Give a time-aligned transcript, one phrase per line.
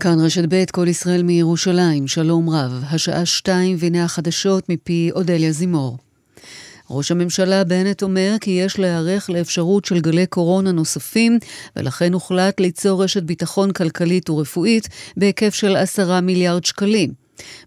[0.00, 2.84] כאן רשת ב' כל ישראל מירושלים, שלום רב.
[2.90, 5.98] השעה שתיים והנה החדשות מפי אודליה זימור.
[6.90, 11.38] ראש הממשלה בנט אומר כי יש להיערך לאפשרות של גלי קורונה נוספים,
[11.76, 17.10] ולכן הוחלט ליצור רשת ביטחון כלכלית ורפואית בהיקף של עשרה מיליארד שקלים.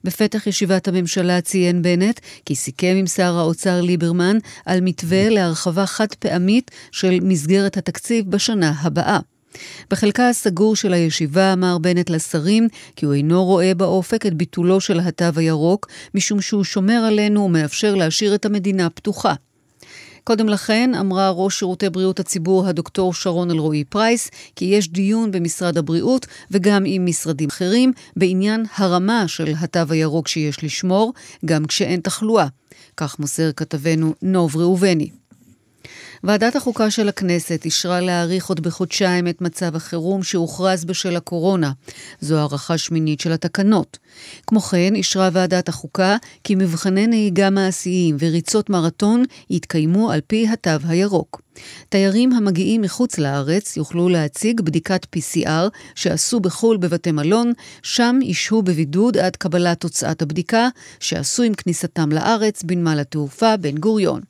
[0.04, 6.14] בפתח ישיבת הממשלה ציין בנט כי סיכם עם שר האוצר ליברמן על מתווה להרחבה חד
[6.20, 9.20] פעמית של מסגרת התקציב בשנה הבאה.
[9.92, 15.00] בחלקה הסגור של הישיבה אמר בנט לשרים כי הוא אינו רואה באופק את ביטולו של
[15.00, 19.34] התו הירוק, משום שהוא שומר עלינו ומאפשר להשאיר את המדינה פתוחה.
[20.24, 25.78] קודם לכן אמרה ראש שירותי בריאות הציבור הדוקטור שרון אלרועי פרייס כי יש דיון במשרד
[25.78, 31.14] הבריאות וגם עם משרדים אחרים בעניין הרמה של התו הירוק שיש לשמור,
[31.46, 32.48] גם כשאין תחלואה.
[32.98, 35.10] כך מוסר כתבנו נוב ראובני.
[36.24, 41.72] ועדת החוקה של הכנסת אישרה להאריך עוד בחודשיים את מצב החירום שהוכרז בשל הקורונה.
[42.20, 43.98] זו הארכה שמינית של התקנות.
[44.48, 50.88] כמו כן, אישרה ועדת החוקה כי מבחני נהיגה מעשיים וריצות מרתון יתקיימו על פי התו
[50.88, 51.42] הירוק.
[51.90, 59.18] תיירים המגיעים מחוץ לארץ יוכלו להציג בדיקת PCR שעשו בחו"ל בבתי מלון, שם ישהו בבידוד
[59.18, 64.22] עד קבלת תוצאת הבדיקה, שעשו עם כניסתם לארץ בנמל התעופה בן גוריון.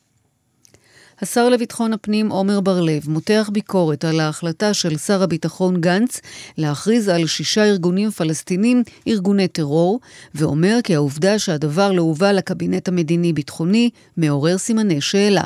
[1.21, 6.21] השר לביטחון הפנים עמר בר-לב מותח ביקורת על ההחלטה של שר הביטחון גנץ
[6.57, 9.99] להכריז על שישה ארגונים פלסטינים ארגוני טרור,
[10.35, 15.43] ואומר כי העובדה שהדבר לא הובא לקבינט המדיני-ביטחוני מעורר סימני שאלה.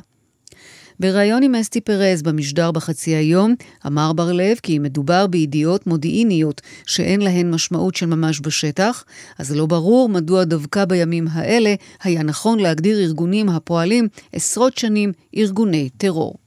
[0.99, 3.55] בריאיון עם אסתי פרז במשדר בחצי היום,
[3.87, 9.05] אמר בר לב כי אם מדובר בידיעות מודיעיניות שאין להן משמעות של ממש בשטח,
[9.39, 15.89] אז לא ברור מדוע דווקא בימים האלה היה נכון להגדיר ארגונים הפועלים עשרות שנים ארגוני
[15.97, 16.42] טרור.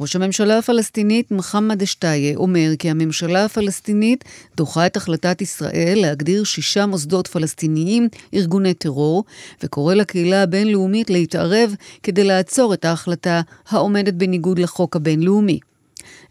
[0.00, 4.24] ראש הממשלה הפלסטינית מוחמד אשתיה אומר כי הממשלה הפלסטינית
[4.56, 9.24] דוחה את החלטת ישראל להגדיר שישה מוסדות פלסטיניים ארגוני טרור,
[9.62, 15.60] וקורא לקהילה הבינלאומית להתערב כדי לעצור את ההחלטה העומדת בניגוד לחוק הבינלאומי.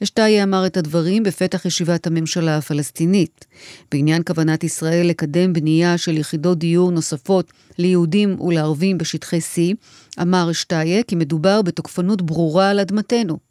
[0.04, 3.46] אשתיה אמר את הדברים בפתח ישיבת הממשלה הפלסטינית.
[3.92, 9.60] בעניין כוונת ישראל לקדם בנייה של יחידות דיור נוספות ליהודים ולערבים בשטחי C,
[10.22, 13.49] אמר אשתיה כי מדובר בתוקפנות ברורה על אדמתנו.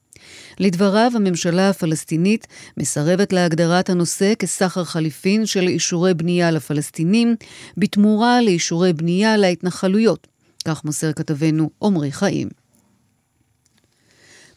[0.58, 2.46] לדבריו, הממשלה הפלסטינית
[2.76, 7.36] מסרבת להגדרת הנושא כסחר חליפין של אישורי בנייה לפלסטינים,
[7.76, 10.26] בתמורה לאישורי בנייה להתנחלויות.
[10.64, 12.48] כך מוסר כתבנו עמרי חיים.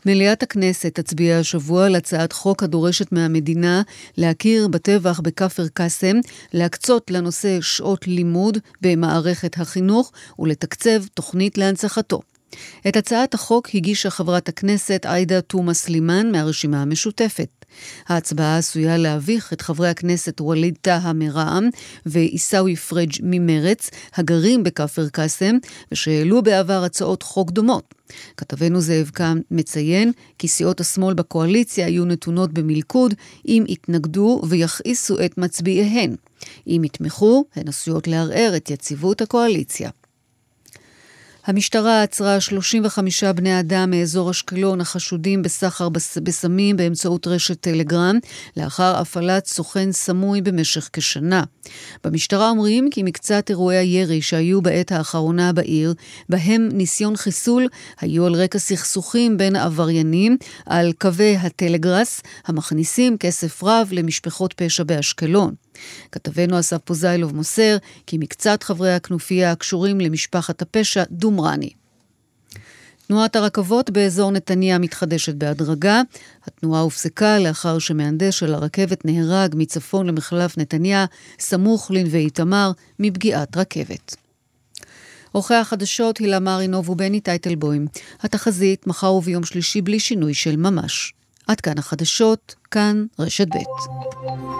[0.06, 3.82] מליאת הכנסת תצביע השבוע על הצעת חוק הדורשת מהמדינה
[4.18, 6.16] להכיר בטבח בכפר קאסם,
[6.54, 12.22] להקצות לנושא שעות לימוד במערכת החינוך ולתקצב תוכנית להנצחתו.
[12.88, 17.48] את הצעת החוק הגישה חברת הכנסת עאידה תומא סלימאן מהרשימה המשותפת.
[18.08, 21.70] ההצבעה עשויה להביך את חברי הכנסת ווליד טאהא מרע"מ
[22.06, 25.58] ועיסאווי פריג' ממרץ, הגרים בכפר קאסם,
[25.92, 27.96] ושהעלו בעבר הצעות חוק דומות.
[28.38, 33.14] כתבנו זאב קם מציין כי סיעות השמאל בקואליציה היו נתונות במלכוד
[33.48, 36.16] אם יתנגדו ויכעיסו את מצביעיהן.
[36.68, 39.90] אם יתמכו, הן עשויות לערער את יציבות הקואליציה.
[41.46, 45.90] המשטרה עצרה 35 בני אדם מאזור אשקלון החשודים בסחר
[46.24, 48.16] בסמים באמצעות רשת טלגרם,
[48.58, 51.44] לאחר הפעלת סוכן סמוי במשך כשנה.
[52.04, 55.94] במשטרה אומרים כי מקצת אירועי הירי שהיו בעת האחרונה בעיר,
[56.30, 57.68] בהם ניסיון חיסול,
[58.00, 65.54] היו על רקע סכסוכים בין עבריינים על קווי הטלגרס, המכניסים כסף רב למשפחות פשע באשקלון.
[66.12, 67.78] כתבנו אסף פוזיילוב מוסר
[68.08, 71.70] כי מקצת חברי הכנופיה הקשורים למשפחת הפשע דומרני.
[73.08, 76.02] תנועת הרכבות באזור נתניה מתחדשת בהדרגה.
[76.46, 81.06] התנועה הופסקה לאחר שמהנדס של הרכבת נהרג מצפון למחלף נתניה,
[81.40, 84.16] סמוך לנווה איתמר, מפגיעת רכבת.
[85.32, 87.88] עורכי החדשות הילה מרינוב ובני טייטלבוים.
[88.22, 91.14] התחזית מחר וביום שלישי בלי שינוי של ממש.
[91.48, 94.51] עד כאן החדשות, כאן רשת ב'.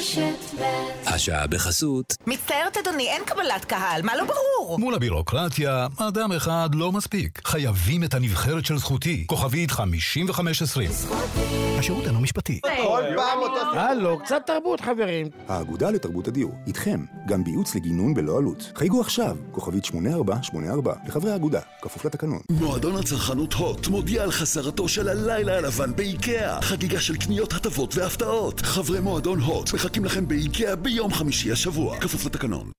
[0.00, 0.97] shit bed.
[1.18, 2.16] השעה בחסות.
[2.26, 4.78] מצטערת אדוני, אין קבלת קהל, מה לא ברור?
[4.78, 7.40] מול הבירוקרטיה, אדם אחד לא מספיק.
[7.44, 9.24] חייבים את הנבחרת של זכותי.
[9.26, 10.90] כוכבית 5520.
[11.78, 12.60] השירות אינו משפטי.
[12.60, 13.78] כל פעם אותו...
[13.78, 15.26] הלו, קצת תרבות חברים.
[15.48, 18.72] האגודה לתרבות הדיור, איתכם, גם בייעוץ לגינון בלא עלות.
[18.74, 22.40] חייגו עכשיו, כוכבית 8484, לחברי האגודה, כפוף לתקנון.
[22.50, 26.62] מועדון הצרכנות הוט מודיע על חסרתו של הלילה הלבן באיקאה.
[26.62, 28.60] חגיגה של קניות, הטבות והפתעות.
[28.60, 32.70] חברי מועדון הוט מחכים לכם באיקאה ביום חמישי השבוע, כפוף לתקנון.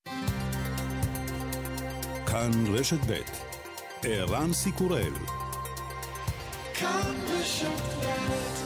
[2.25, 3.13] כאן רשת ב'
[4.03, 5.13] ערן סיקורל
[6.73, 8.58] כאן רשת ב'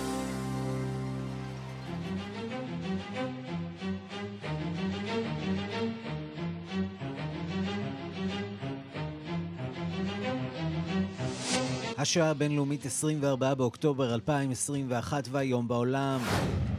[11.97, 16.19] השעה הבינלאומית 24 באוקטובר 2021 והיום בעולם.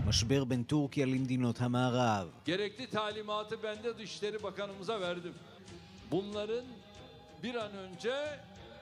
[0.07, 2.29] משבר בין טורקיה למדינות המערב.
[2.47, 5.35] Gerekli talimatı ben de Dışişleri Bakanımıza verdim.
[6.11, 6.65] Bunların
[7.43, 8.15] bir an önce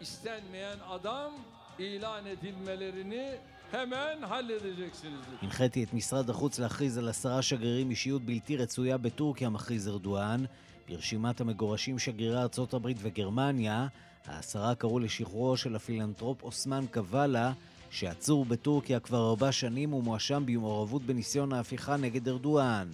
[0.01, 1.33] istenmeyen adam
[1.79, 3.27] ilan edilmelerini
[3.73, 5.25] hemen halledeceksiniz.
[5.43, 10.45] הנחיתי את משרד החוץ להכריז על עשרה שגרירים אישיות בלתי רצויה בטורקיה, מכריז ארדואן.
[10.89, 13.87] ברשימת המגורשים שגרירי ארצות הברית וגרמניה,
[14.27, 17.53] העשרה קראו לשחרורו של הפילנטרופ אוסמן קוואלה,
[17.91, 22.89] שעצור בטורקיה כבר ארבע שנים ומואשם במעורבות בניסיון ההפיכה נגד ארדואן.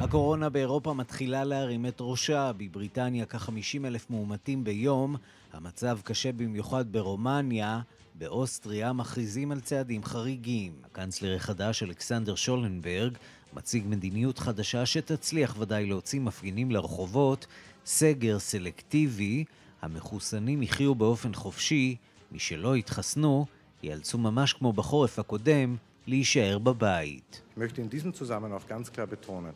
[0.00, 2.52] הקורונה באירופה מתחילה להרים את ראשה.
[2.56, 5.16] בבריטניה כ-50 אלף מאומתים ביום.
[5.52, 7.80] המצב קשה במיוחד ברומניה.
[8.14, 10.72] באוסטריה מכריזים על צעדים חריגים.
[10.84, 13.16] הקנצלר החדש, אלכסנדר שולנברג,
[13.52, 17.46] מציג מדיניות חדשה שתצליח ודאי להוציא מפגינים לרחובות,
[17.86, 19.44] סגר סלקטיבי,
[19.82, 21.96] המחוסנים יחיו באופן חופשי,
[22.32, 23.46] מי שלא יתחסנו,
[23.82, 25.76] ייאלצו ממש כמו בחורף הקודם,
[26.06, 27.42] להישאר בבית.
[27.56, 29.54] Möchte in diesem Zusammenhang ganz klar betonen,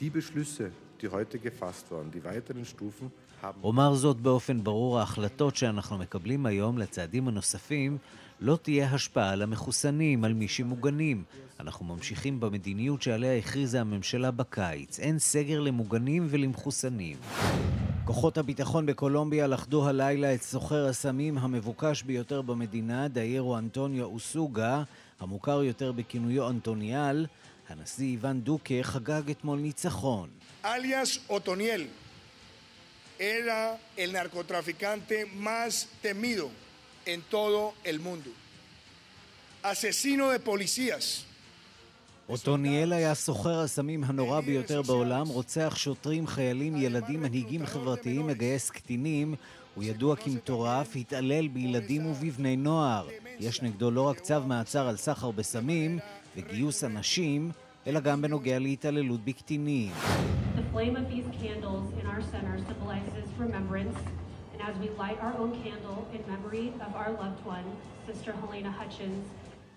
[0.00, 0.70] die Beschlüsse,
[1.00, 3.10] die heute gefasst wurden, die weiteren Stufen,
[3.42, 3.62] haben...
[3.62, 7.98] אומר זאת באופן ברור, ההחלטות שאנחנו מקבלים היום לצעדים הנוספים
[8.44, 11.24] לא תהיה השפעה על המחוסנים, על מי שמוגנים.
[11.60, 15.00] אנחנו ממשיכים במדיניות שעליה הכריזה הממשלה בקיץ.
[15.00, 17.16] אין סגר למוגנים ולמחוסנים.
[18.04, 24.82] כוחות הביטחון בקולומביה לכדו הלילה את סוחר הסמים המבוקש ביותר במדינה, דיירו אנטוניו אוסוגה,
[25.20, 27.26] המוכר יותר בכינויו אנטוניאל.
[27.68, 30.28] הנשיא איוון דוקה חגג אתמול ניצחון.
[30.64, 31.86] alias Otoniel,
[33.18, 36.63] era el narcotraficante más temido
[37.06, 38.30] en todo el mundo.
[39.62, 41.24] Asesino de policías.
[42.28, 49.34] אוטוניאל היה סוחר הסמים הנורא ביותר בעולם, רוצח שוטרים, חיילים, ילדים, מנהיגים חברתיים, מגייס קטינים.
[49.74, 53.08] הוא ידוע כמטורף, התעלל בילדים ובבני נוער.
[53.40, 55.98] יש נגדו לא רק צו מעצר על סחר בסמים
[56.36, 57.50] וגיוס אנשים,
[57.86, 59.92] אלא גם בנוגע להתעללות בקטינים.
[60.56, 63.98] The flame of these candles in our center symbolizes remembrance,
[64.54, 67.66] and as we light our own candle in memory of our loved one,
[68.06, 69.26] Sister Helena Hutchins,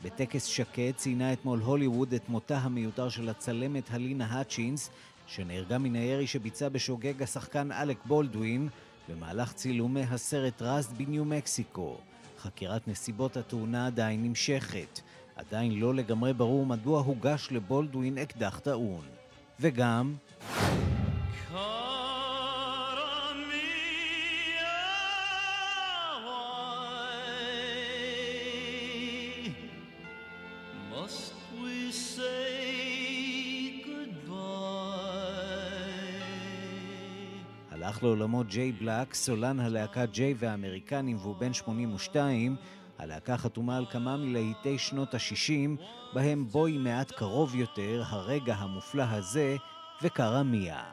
[0.03, 4.89] בטקס שקט ציינה אתמול הוליווד את מותה המיותר של הצלמת הלינה האצ'ינס,
[5.27, 8.69] שנהרגה מן הירי שביצע בשוגג השחקן אלק בולדווין
[9.09, 11.97] במהלך צילומי הסרט ראסט בניו מקסיקו.
[12.39, 14.99] חקירת נסיבות התאונה עדיין נמשכת.
[15.35, 19.05] עדיין לא לגמרי ברור מדוע הוגש לבולדווין אקדח טעון.
[19.59, 20.13] וגם...
[37.97, 42.55] הלך לעולמו ג'יי בלק, סולן הלהקה ג'יי והאמריקנים והוא בן 82.
[42.97, 45.81] הלהקה חתומה על כמה מלהיטי שנות ה-60,
[46.13, 49.55] בהם בואי מעט קרוב יותר, הרגע המופלא הזה,
[50.01, 50.83] וקרמיה.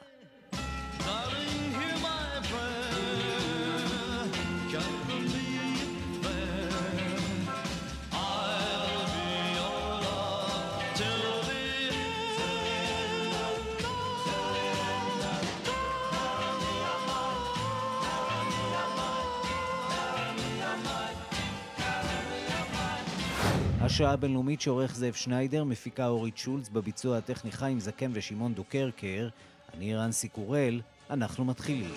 [23.94, 29.28] השעה הבינלאומית שעורך זאב שניידר, מפיקה אורית שולץ, בביצוע הטכני חיים זקן ושמעון דוקרקר.
[29.74, 31.90] אני ערן סיקורל, אנחנו מתחילים.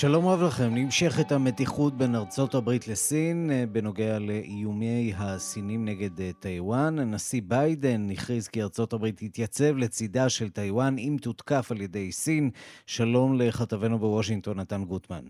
[0.00, 6.30] שלום רב לכם, נמשכת המתיחות בין ארצות הברית לסין אה, בנוגע לאיומי הסינים נגד אה,
[6.40, 6.98] טיוואן.
[6.98, 12.50] הנשיא ביידן הכריז כי ארצות הברית תתייצב לצידה של טיוואן אם תותקף על ידי סין.
[12.86, 15.24] שלום לכתבנו בוושינגטון, נתן גוטמן.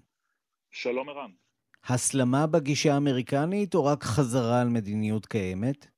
[0.70, 1.30] שלום ערן.
[1.86, 5.95] הסלמה בגישה האמריקנית או רק חזרה על מדיניות קיימת?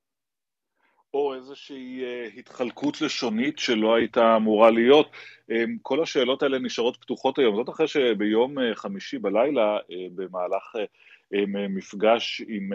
[1.14, 5.10] או איזושהי uh, התחלקות לשונית שלא הייתה אמורה להיות.
[5.50, 7.56] Um, כל השאלות האלה נשארות פתוחות היום.
[7.56, 9.78] זאת אחרי שביום uh, חמישי בלילה,
[10.14, 10.76] במהלך
[11.48, 12.72] מפגש עם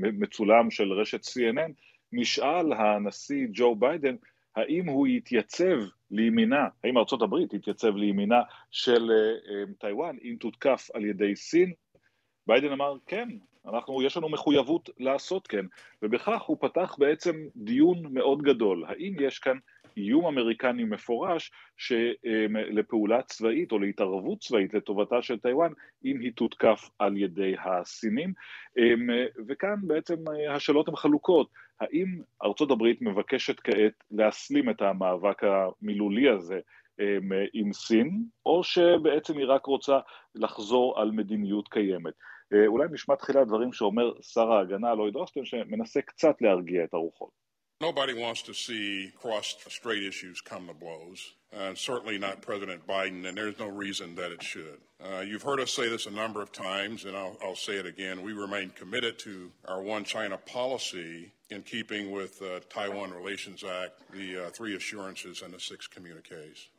[0.00, 1.70] מצולם של רשת CNN,
[2.12, 4.16] נשאל הנשיא ג'ו ביידן
[4.56, 5.78] האם הוא יתייצב
[6.10, 9.10] לימינה, האם ארצות הברית תתייצב לימינה של
[9.78, 11.72] טיוואן אם תותקף על ידי סין.
[12.46, 13.28] ביידן אמר כן,
[13.68, 15.66] אנחנו, יש לנו מחויבות לעשות כן,
[16.02, 18.84] ובכך הוא פתח בעצם דיון מאוד גדול.
[18.88, 19.58] האם יש כאן
[19.96, 21.50] איום אמריקני מפורש
[22.70, 25.72] לפעולה צבאית או להתערבות צבאית לטובתה של טיוואן,
[26.04, 28.32] אם היא תותקף על ידי הסינים?
[29.48, 30.14] וכאן בעצם
[30.50, 31.50] השאלות הן חלוקות.
[31.80, 36.60] האם ארצות הברית מבקשת כעת להסלים את המאבק המילולי הזה
[37.00, 39.98] אמ, עם סין, או שבעצם היא רק רוצה
[40.34, 42.14] לחזור על מדיניות קיימת.
[42.53, 47.41] אה, אולי נשמע תחילה דברים שאומר שר ההגנה לויד אוסטן, שמנסה קצת להרגיע את הרוחות.
[47.81, 53.35] Nobody wants to see cross-strait issues come to blows, and certainly not President Biden, and
[53.35, 54.79] there's no reason that it should.
[55.03, 57.87] Uh, you've heard us say this a number of times, and I'll, I'll say it
[57.87, 58.21] again.
[58.21, 63.63] We remain committed to our One China policy in keeping with the uh, Taiwan Relations
[63.63, 66.69] Act, the uh, three assurances, and the six communiques.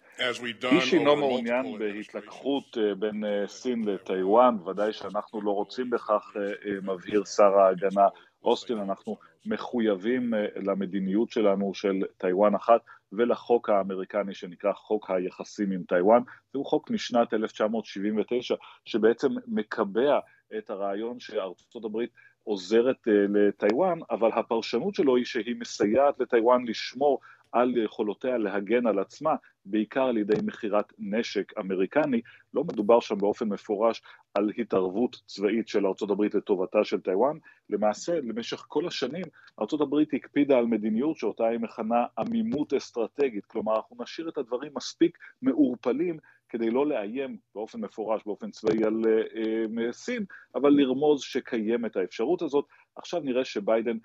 [0.72, 6.72] איש אינו מעוניין בהתלקחות אה, בין אה, סין לטיוואן, ודאי שאנחנו לא רוצים בכך, אה,
[6.82, 8.08] מבהיר שר ההגנה
[8.44, 12.82] אוסטין, אנחנו מחויבים למדיניות שלנו של טיוואן אחת
[13.12, 16.22] ולחוק האמריקני שנקרא חוק היחסים עם טיוואן,
[16.54, 18.56] זהו חוק משנת 1979
[18.86, 20.20] שבעצם מקבע
[20.58, 22.10] את הרעיון שארצות הברית
[22.44, 27.20] עוזרת לטיוואן, אבל הפרשנות שלו היא שהיא מסייעת לטיוואן לשמור
[27.62, 29.36] על יכולותיה להגן על עצמה,
[29.66, 32.22] בעיקר על ידי מכירת נשק אמריקני.
[32.54, 34.02] לא מדובר שם באופן מפורש
[34.34, 37.38] על התערבות צבאית של ארה"ב לטובתה של טיוואן.
[37.70, 39.26] למעשה, למשך כל השנים,
[39.60, 43.46] ארה"ב הקפידה על מדיניות שאותה היא מכנה עמימות אסטרטגית.
[43.46, 46.18] כלומר, אנחנו נשאיר את הדברים מספיק מעורפלים
[46.50, 52.42] כדי לא לאיים באופן מפורש, באופן צבאי על uh, uh, סין, אבל לרמוז שקיימת האפשרות
[52.42, 52.66] הזאת.
[52.96, 53.98] עכשיו נראה שביידן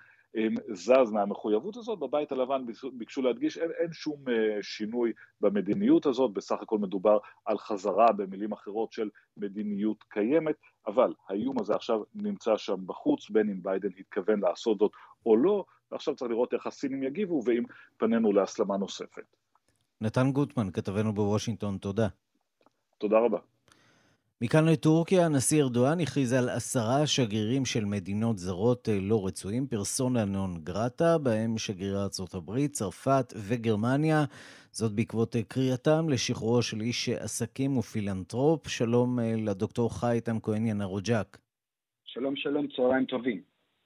[0.72, 6.62] זז מהמחויבות הזאת, בבית הלבן ביקשו להדגיש אין, אין שום אה, שינוי במדיניות הזאת, בסך
[6.62, 10.54] הכל מדובר על חזרה במילים אחרות של מדיניות קיימת,
[10.86, 14.92] אבל האיום הזה עכשיו נמצא שם בחוץ, בין אם ביידן התכוון לעשות זאת
[15.26, 17.62] או לא, ועכשיו צריך לראות איך הסינים יגיבו ואם
[17.96, 19.36] פנינו להסלמה נוספת.
[20.00, 22.08] נתן גוטמן, כתבנו בוושינגטון, תודה.
[22.98, 23.38] תודה רבה.
[24.44, 30.24] מכאן לטורקיה, הנשיא ארדואן הכריז על עשרה שגרירים של מדינות זרות אה, לא רצויים, פרסונה
[30.24, 34.24] נון גרטה, בהם שגרירי ארה"ב, צרפת וגרמניה.
[34.72, 38.68] זאת בעקבות אה, קריאתם לשחרורו של איש עסקים ופילנטרופ.
[38.68, 41.38] שלום אה, לדוקטור חי איתן כהן ינרוג'ק.
[42.04, 43.42] שלום, שלום, צהריים טובים.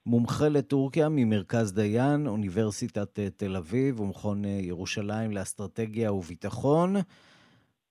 [0.06, 6.96] מומחה לטורקיה ממרכז דיין, אוניברסיטת תל אביב ומכון ירושלים לאסטרטגיה וביטחון.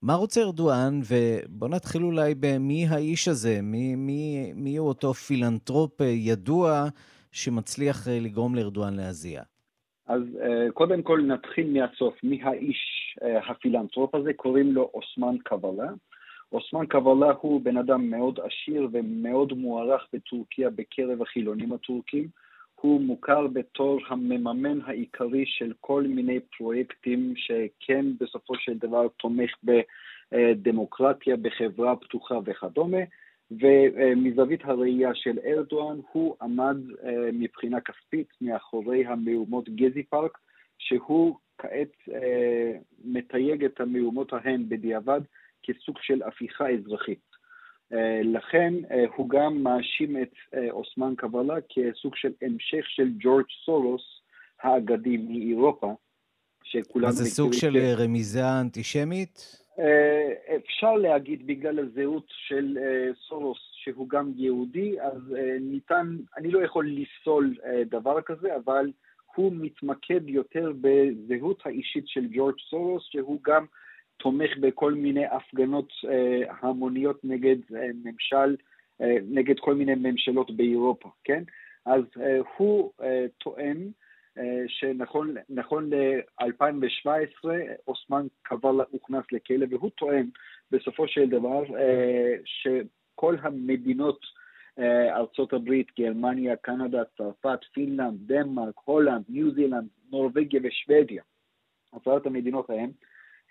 [0.06, 6.02] מה רוצה ארדואן, ובואו נתחיל אולי במי האיש הזה, מי, מי, מי הוא אותו פילנטרופ
[6.02, 6.84] אה, ידוע
[7.32, 9.42] שמצליח אה, לגרום לארדואן להזיע?
[10.08, 12.80] אז אה, קודם כל נתחיל מהסוף, מי האיש
[13.50, 14.34] הפילנטרופ הזה?
[14.34, 15.90] קוראים לו אוסמן קוואלה.
[16.52, 22.28] אוסמן קוואלה הוא בן אדם מאוד עשיר ומאוד מוערך בטורקיה בקרב החילונים הטורקים.
[22.76, 31.38] הוא מוכר בתור המממן העיקרי של כל מיני פרויקטים שכן בסופו של דבר תומך בדמוקרטיה,
[31.38, 33.02] בחברה פתוחה וכדומה.
[33.52, 40.38] ומזווית הראייה של ארדואן הוא עמד אה, מבחינה כספית מאחורי המהומות גזי פארק,
[40.78, 45.22] שהוא כעת אה, מתייג את המהומות ההן בדיעבד
[45.64, 47.25] כסוג של הפיכה אזרחית.
[47.94, 53.46] אה, לכן אה, הוא גם מאשים את אה, אוסמן קבלה כסוג של המשך של ג'ורג'
[53.66, 54.22] סורוס
[54.62, 55.96] האגדי מאירופה,
[56.64, 57.08] שכולם...
[57.08, 59.62] אז זה סוג של רמיזה אנטישמית?
[60.56, 62.78] אפשר להגיד בגלל הזהות של
[63.28, 68.92] סורוס שהוא גם יהודי, אז ניתן, אני לא יכול לפסול דבר כזה, אבל
[69.36, 73.66] הוא מתמקד יותר בזהות האישית של ג'ורג' סורוס, שהוא גם
[74.18, 78.56] תומך בכל מיני הפגנות אה, המוניות נגד אה, ממשל,
[79.02, 81.44] אה, נגד כל מיני ממשלות באירופה, כן?
[81.86, 82.02] אז
[82.58, 82.92] הוא
[83.38, 83.78] טוען
[84.68, 87.50] שנכון נכון ל-2017
[87.88, 90.30] אוסמן קוואלה הוכנס לכלא, והוא טוען
[90.72, 91.64] בסופו של דבר
[92.46, 94.20] שכל המדינות
[95.10, 101.24] ארצות הברית, גרמניה, קנדה, צרפת, פינלנד, דנמרק, הולנד, ניו זילנד, נורבגיה ושוודיה,
[101.92, 102.90] עשרת המדינות ההן,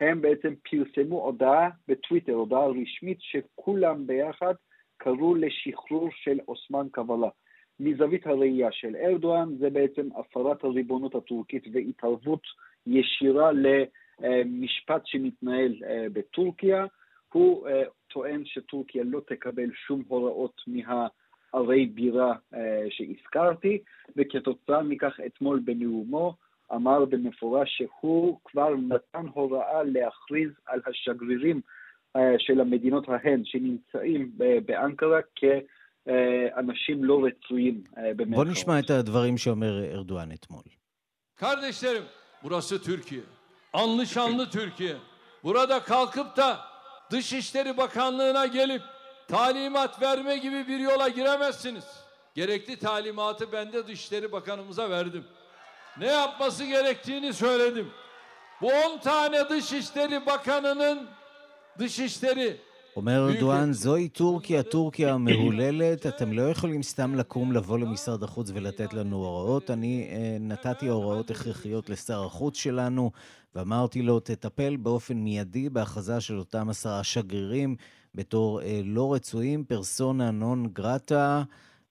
[0.01, 4.55] הם בעצם פרסמו הודעה בטוויטר, הודעה רשמית, שכולם ביחד
[4.97, 7.29] קראו לשחרור של אוסמן קוואלה.
[7.81, 12.43] מזווית הראייה של ארדואן זה בעצם הפרת הריבונות הטורקית והתערבות
[12.87, 16.87] ישירה למשפט שמתנהל אה, בטורקיה.
[17.33, 23.79] הוא אה, טוען שטורקיה לא תקבל שום הוראות מהערי בירה אה, שהזכרתי,
[24.17, 26.35] וכתוצאה מכך אתמול בנאומו
[26.74, 31.62] אמר במפורש שהוא כבר נתן הוראה להכריז על השגרירים
[32.16, 34.32] אה, של המדינות ההן שנמצאים
[34.66, 40.64] באנקרה כאנשים לא רצויים אה, בוא נשמע את הדברים שאומר ארדואן אתמול.
[41.40, 42.04] Kardeşlerim,
[42.44, 43.22] burası Türkiye.
[43.74, 44.96] Anlı şanlı Türkiye.
[45.44, 46.60] Burada kalkıp da
[47.12, 48.82] Dışişleri Bakanlığı'na gelip
[49.28, 51.86] talimat verme gibi bir yola giremezsiniz.
[52.36, 55.24] Gerekli talimatı ben de Dışişleri Bakanımıza verdim.
[55.99, 57.91] Ne yapması gerektiğini söyledim.
[58.61, 61.09] Bu 10 tane Dışişleri Bakanı'nın
[61.79, 62.61] Dışişleri
[62.97, 68.95] אומר ארדואן, זוהי טורקיה, טורקיה המהוללת, אתם לא יכולים סתם לקום לבוא למשרד החוץ ולתת
[68.95, 69.71] לנו הוראות.
[69.71, 73.11] אני אה, נתתי הוראות הכרחיות לשר החוץ שלנו,
[73.55, 77.77] ואמרתי לו, תטפל באופן מיידי בהכרזה של אותם עשרה שגרירים
[78.15, 81.43] בתור אה, לא רצויים, פרסונה נון גרטה, אה,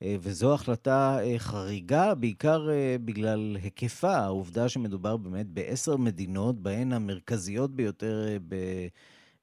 [0.06, 7.72] וזו החלטה אה, חריגה, בעיקר אה, בגלל היקפה, העובדה שמדובר באמת בעשר מדינות, בהן המרכזיות
[7.72, 8.56] ביותר אה, ב...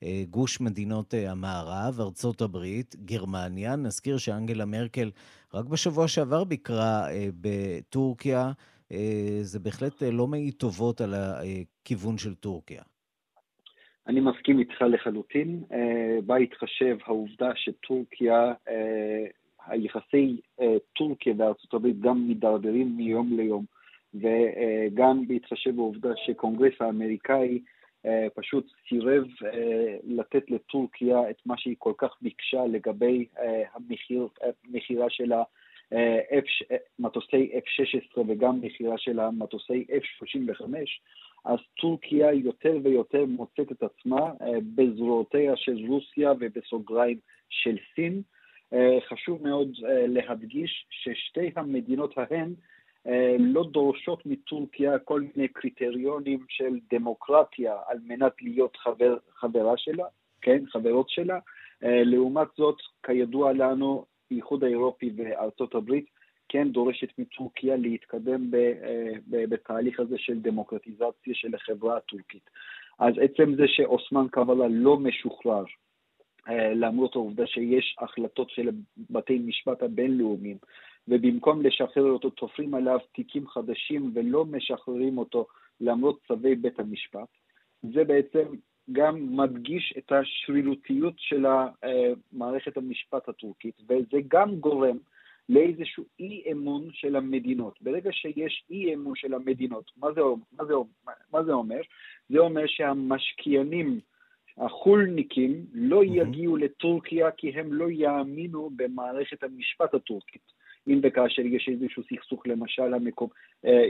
[0.03, 3.77] אה, גוש מדינות אה, המערב, ארצות הברית, גרמניה.
[3.77, 5.11] נזכיר שאנגלה מרקל
[5.55, 8.53] רק בשבוע שעבר ביקרה אה, בטורקיה.
[8.93, 12.83] אה, זה בהחלט אה, לא מעיד טובות על הכיוון של טורקיה.
[14.07, 15.63] אני מסכים איתך לחלוטין.
[15.73, 19.25] אה, בה התחשב העובדה שטורקיה, אה,
[19.71, 23.65] היחסי אה, טורקיה וארצות הברית גם מידרדרים מיום ליום,
[24.15, 27.61] וגם בהתחשב בעובדה שקונגרס האמריקאי
[28.07, 33.27] אה, פשוט סירב אה, לתת לטורקיה את מה שהיא כל כך ביקשה לגבי
[33.75, 34.29] המחיר,
[34.69, 35.33] מכירה של
[36.99, 40.65] מטוסי F-16 וגם מכירה של המטוסי F-35,
[41.45, 44.33] אז טורקיה יותר ויותר מוצאת את עצמה
[44.75, 48.23] בזרועותיה של רוסיה ובסוגריים של סין.
[49.09, 52.55] חשוב מאוד להדגיש ששתי המדינות ההן
[53.39, 60.05] לא דורשות מטורקיה כל מיני קריטריונים של דמוקרטיה על מנת להיות חבר, חברה שלה,
[60.41, 61.39] כן, חברות שלה.
[61.83, 66.07] לעומת זאת, כידוע לנו, האיחוד האירופי וארצות הברית
[66.49, 68.51] כן דורשת מטורקיה להתקדם
[69.29, 72.51] בתהליך הזה של דמוקרטיזציה של החברה הטורקית.
[72.99, 75.65] אז עצם זה שאוסמן קבלה לא משוחרר,
[76.75, 78.69] למרות העובדה שיש החלטות של
[79.11, 80.57] בתי משפט הבינלאומיים,
[81.09, 85.47] ובמקום לשחרר אותו תופרים עליו תיקים חדשים ולא משחררים אותו
[85.81, 87.29] למרות צווי בית המשפט.
[87.83, 88.45] זה בעצם
[88.93, 91.47] גם מדגיש את השרירותיות של
[92.33, 94.97] מערכת המשפט הטורקית, וזה גם גורם
[95.49, 97.83] לאיזשהו אי אמון של המדינות.
[97.83, 100.21] ברגע שיש אי אמון של המדינות, מה זה,
[100.53, 100.75] מה זה,
[101.33, 101.81] מה זה אומר?
[102.29, 104.01] זה אומר שהמשקיענים,
[104.59, 110.61] החולניקים, לא יגיעו לטורקיה כי הם לא יאמינו במערכת המשפט הטורקית.
[110.89, 113.29] אם וכאשר יש איזשהו סכסוך, למשל המקום,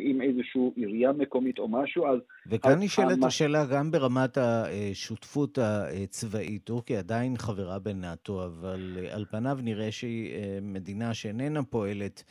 [0.02, 2.18] עם איזושהי עירייה מקומית או משהו, אז...
[2.46, 3.24] וכאן נשאלת המ...
[3.24, 6.64] השאלה גם ברמת השותפות הצבאית.
[6.64, 12.24] טורקיה עדיין חברה בנאט"ו, אבל על פניו נראה שהיא מדינה שאיננה פועלת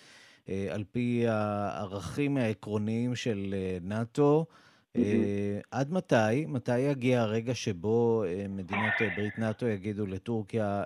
[0.47, 4.45] על פי הערכים העקרוניים של נאט"ו.
[4.97, 5.61] Mm-hmm.
[5.71, 6.45] עד מתי?
[6.47, 10.83] מתי יגיע הרגע שבו מדינות ברית נאט"ו יגידו לטורקיה,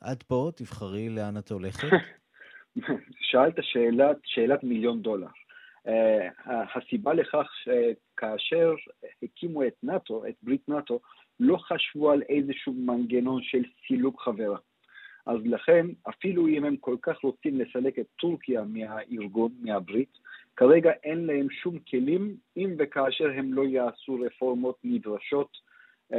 [0.00, 1.88] עד פה, תבחרי לאן את הולכת?
[3.30, 5.26] שאלת שאלת, שאלת מיליון דולר.
[5.86, 5.90] Uh,
[6.74, 8.74] הסיבה לכך שכאשר
[9.22, 11.00] הקימו את נאט"ו, את ברית נאט"ו,
[11.40, 14.58] לא חשבו על איזשהו מנגנון של סילוק חברה.
[15.26, 20.18] אז לכן, אפילו אם הם כל כך רוצים לסלק את טורקיה מהארגון, מהברית,
[20.58, 25.50] כרגע אין להם שום כלים אם וכאשר הם לא יעשו רפורמות נדרשות
[26.12, 26.16] uh,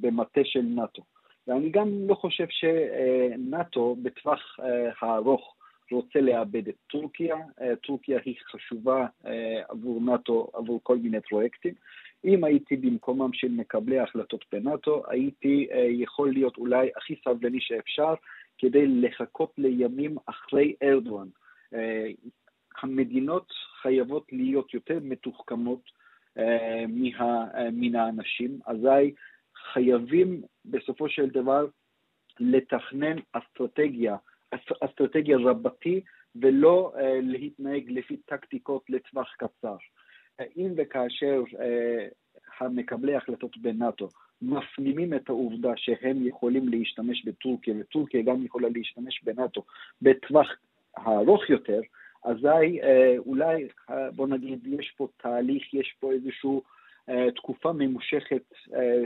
[0.00, 1.02] במטה של נאט"ו.
[1.46, 4.56] ואני גם לא חושב שנאט"ו בטווח
[5.00, 5.56] הארוך
[5.92, 7.36] רוצה לאבד את טורקיה.
[7.82, 9.06] טורקיה היא חשובה
[9.68, 11.74] עבור נאט"ו, עבור כל מיני פרויקטים.
[12.24, 18.14] אם הייתי במקומם של מקבלי ההחלטות בנאט"ו, הייתי יכול להיות אולי הכי סבלני שאפשר
[18.58, 21.28] כדי לחכות לימים אחרי ארדואן.
[22.82, 25.80] המדינות חייבות להיות יותר מתוחכמות
[27.72, 29.14] מן האנשים, אזי
[29.72, 31.66] חייבים בסופו של דבר
[32.40, 34.16] לתכנן אסטרטגיה,
[34.84, 36.00] אסטרטגיה רבתי,
[36.40, 39.76] ולא uh, להתנהג לפי טקטיקות לטווח קצר.
[40.56, 41.56] אם וכאשר uh,
[42.60, 44.08] המקבלי ההחלטות בנאט"ו
[44.42, 49.64] מפנימים את העובדה שהם יכולים להשתמש בטורקיה, וטורקיה גם יכולה להשתמש בנאט"ו
[50.02, 50.48] בטווח
[50.96, 51.80] הארוך יותר,
[52.24, 56.62] אזי uh, אולי, uh, בוא נגיד, יש פה תהליך, יש פה איזשהו
[57.36, 58.52] תקופה ממושכת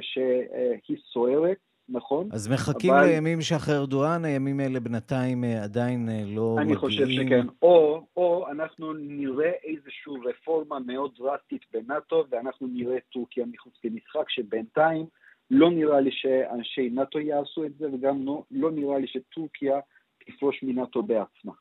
[0.00, 1.56] שהיא סוערת,
[1.88, 2.28] נכון?
[2.32, 3.06] אז מחכים אבל...
[3.06, 6.58] לימים שאחרי ארדואן, הימים האלה בינתיים עדיין לא אני מגיעים.
[6.58, 7.46] אני חושב שכן.
[7.62, 14.30] או, או אנחנו נראה איזושהי רפורמה מאוד דרסטית בנאט"ו, ואנחנו נראה את טורקיה מחוץ למשחק,
[14.30, 15.06] שבינתיים
[15.50, 19.80] לא נראה לי שאנשי נאט"ו יעשו את זה, וגם לא, לא נראה לי שטורקיה
[20.26, 21.52] תפרוש מנאט"ו בעצמה.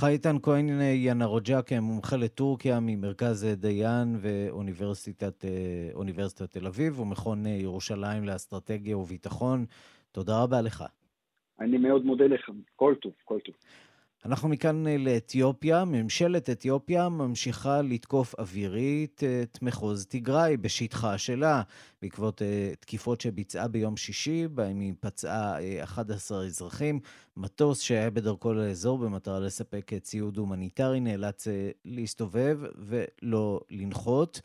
[0.00, 5.44] חייטן כהן ינרוג'ק, מומחה לטורקיה ממרכז דיין ואוניברסיטת
[6.50, 9.66] תל אביב ומכון ירושלים לאסטרטגיה וביטחון.
[10.12, 10.84] תודה רבה לך.
[11.60, 13.54] אני מאוד מודה לך, כל טוב, כל טוב.
[14.26, 15.84] אנחנו מכאן אה, לאתיופיה.
[15.84, 21.62] ממשלת אתיופיה ממשיכה לתקוף אווירית אה, את מחוז תיגראי בשטחה שלה,
[22.02, 27.00] בעקבות אה, תקיפות שביצעה ביום שישי, בהם היא פצעה 11 אזרחים.
[27.36, 31.46] מטוס שהיה בדרכו לאזור במטרה לספק ציוד הומניטרי נאלץ
[31.84, 34.40] להסתובב ולא לנחות.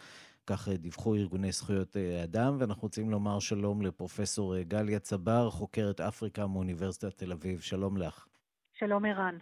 [0.48, 7.18] כך דיווחו ארגוני זכויות אדם, ואנחנו רוצים לומר שלום לפרופסור גליה צבר, חוקרת אפריקה מאוניברסיטת
[7.18, 7.62] תל אביב.
[7.62, 8.26] שלום לך.
[8.74, 9.38] שלום ערן.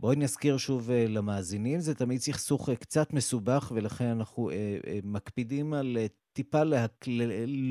[0.00, 4.88] בואי נזכיר שוב uh, למאזינים, זה תמיד סכסוך uh, קצת מסובך, ולכן אנחנו uh, uh,
[5.04, 7.04] מקפידים על uh, טיפה להק...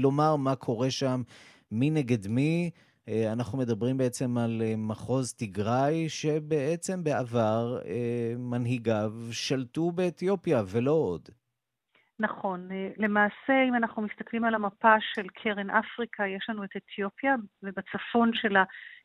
[0.01, 1.21] לומר מה קורה שם,
[1.71, 2.71] מי נגד מי.
[3.09, 10.91] Uh, אנחנו מדברים בעצם על uh, מחוז תיגראי, שבעצם בעבר uh, מנהיגיו שלטו באתיופיה, ולא
[10.91, 11.29] עוד.
[12.19, 12.69] נכון.
[12.97, 18.63] למעשה, אם אנחנו מסתכלים על המפה של קרן אפריקה, יש לנו את אתיופיה, ובצפון שלה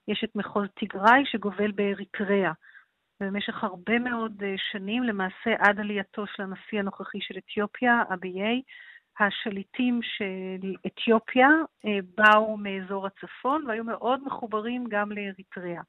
[0.09, 2.53] יש את מחוז תיגראי שגובל באריתריאה.
[3.21, 8.63] במשך הרבה מאוד אה, שנים, למעשה עד עלייתו של הנשיא הנוכחי של אתיופיה, אביי,
[9.21, 11.49] השליטים של אתיופיה
[11.87, 15.83] אה, באו מאזור הצפון והיו מאוד מחוברים גם לאריתריאה.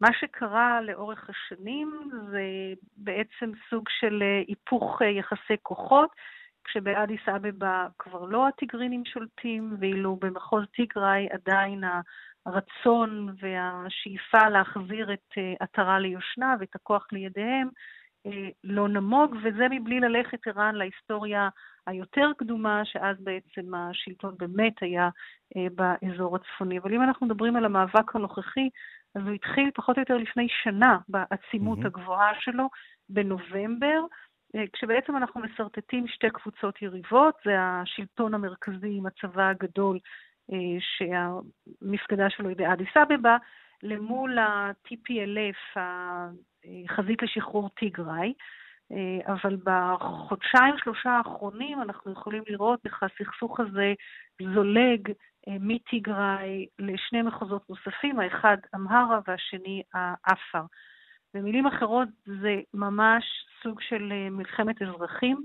[0.00, 6.10] מה שקרה לאורך השנים זה בעצם סוג של אה, היפוך יחסי כוחות,
[6.64, 11.84] כשבאדיס אבבה כבר לא הטיגרינים שולטים, ואילו במחוז טיגריי עדיין
[12.48, 17.68] הרצון והשאיפה להחזיר את אה, עטרה ליושנה ואת הכוח לידיהם
[18.26, 21.48] אה, לא נמוג, וזה מבלי ללכת ערן להיסטוריה
[21.86, 25.08] היותר קדומה, שאז בעצם השלטון באמת היה
[25.56, 26.78] אה, באזור הצפוני.
[26.78, 28.68] אבל אם אנחנו מדברים על המאבק הנוכחי,
[29.14, 31.86] אז הוא התחיל פחות או יותר לפני שנה בעצימות mm-hmm.
[31.86, 32.68] הגבוהה שלו,
[33.08, 34.00] בנובמבר,
[34.72, 39.98] כשבעצם אנחנו משרטטים שתי קבוצות יריבות, זה השלטון המרכזי עם הצבא הגדול
[40.80, 43.36] שהמפקדה שלו היא באדיס אבבה,
[43.82, 45.80] למול ה-TPLF,
[46.64, 48.32] החזית לשחרור טיגריי.
[48.92, 53.94] אה, אבל בחודשיים, שלושה האחרונים אנחנו יכולים לראות איך הסכסוך הזה
[54.54, 55.08] זולג
[55.48, 60.62] אה, מטיגריי לשני מחוזות נוספים, האחד אמהרה והשני האפר.
[61.34, 63.24] במילים אחרות, זה ממש
[63.62, 65.44] סוג של מלחמת אזרחים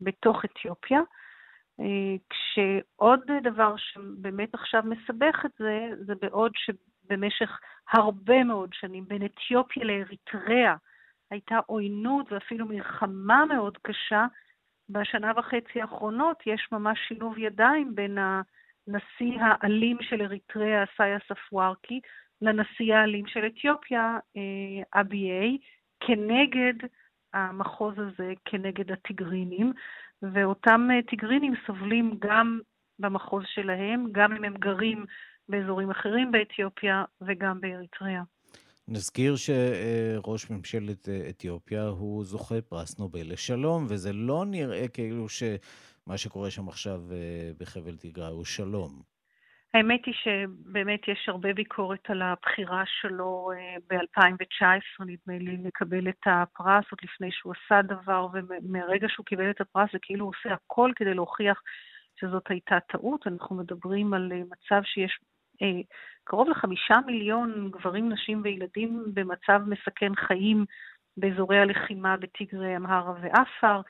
[0.00, 1.00] בתוך אתיופיה.
[1.80, 7.58] אה, כשעוד דבר שבאמת עכשיו מסבך את זה, זה בעוד שבמשך
[7.92, 10.74] הרבה מאוד שנים בין אתיופיה לאריתריאה
[11.30, 14.26] הייתה עוינות ואפילו מלחמה מאוד קשה,
[14.88, 22.00] בשנה וחצי האחרונות יש ממש שילוב ידיים בין הנשיא האלים של אריתריאה, סאיה ספווארקי,
[22.42, 25.58] לנשיא האלים של אתיופיה, אה, אבי-איי,
[26.00, 26.74] כנגד
[27.34, 29.72] המחוז הזה, כנגד הטיגרינים.
[30.22, 32.60] ואותם אה, טיגרינים סובלים גם
[32.98, 35.04] במחוז שלהם, גם אם הם גרים
[35.48, 38.22] באזורים אחרים באתיופיה וגם באריתריאה.
[38.88, 46.16] נזכיר שראש ממשלת אה, אתיופיה הוא זוכה פרס נובל לשלום, וזה לא נראה כאילו שמה
[46.18, 49.15] שקורה שם עכשיו אה, בחבל תיגראי הוא שלום.
[49.76, 56.26] האמת היא שבאמת יש הרבה ביקורת על הבחירה שלו אה, ב-2019, נדמה לי, לקבל את
[56.26, 60.54] הפרס עוד לפני שהוא עשה דבר, ומרגע שהוא קיבל את הפרס זה כאילו הוא עושה
[60.54, 61.62] הכל כדי להוכיח
[62.20, 63.26] שזאת הייתה טעות.
[63.26, 65.18] אנחנו מדברים על אה, מצב שיש
[65.62, 65.80] אה,
[66.24, 70.64] קרוב לחמישה מיליון גברים, נשים וילדים במצב מסכן חיים
[71.16, 73.80] באזורי הלחימה בטיגרי, אמהרה ואפר.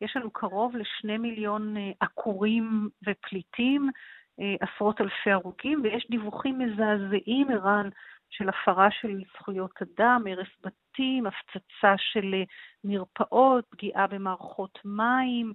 [0.00, 3.90] יש לנו קרוב לשני מיליון עקורים ופליטים.
[4.40, 7.88] אה, עשרות אלפי הרוגים, ויש דיווחים מזעזעים, ערן,
[8.30, 12.42] של הפרה של זכויות אדם, הרס בתים, הפצצה של אה,
[12.84, 15.52] מרפאות, פגיעה במערכות מים,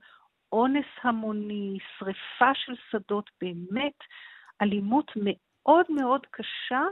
[0.51, 3.97] אונס המוני, שריפה של שדות, באמת
[4.61, 6.83] אלימות מאוד מאוד קשה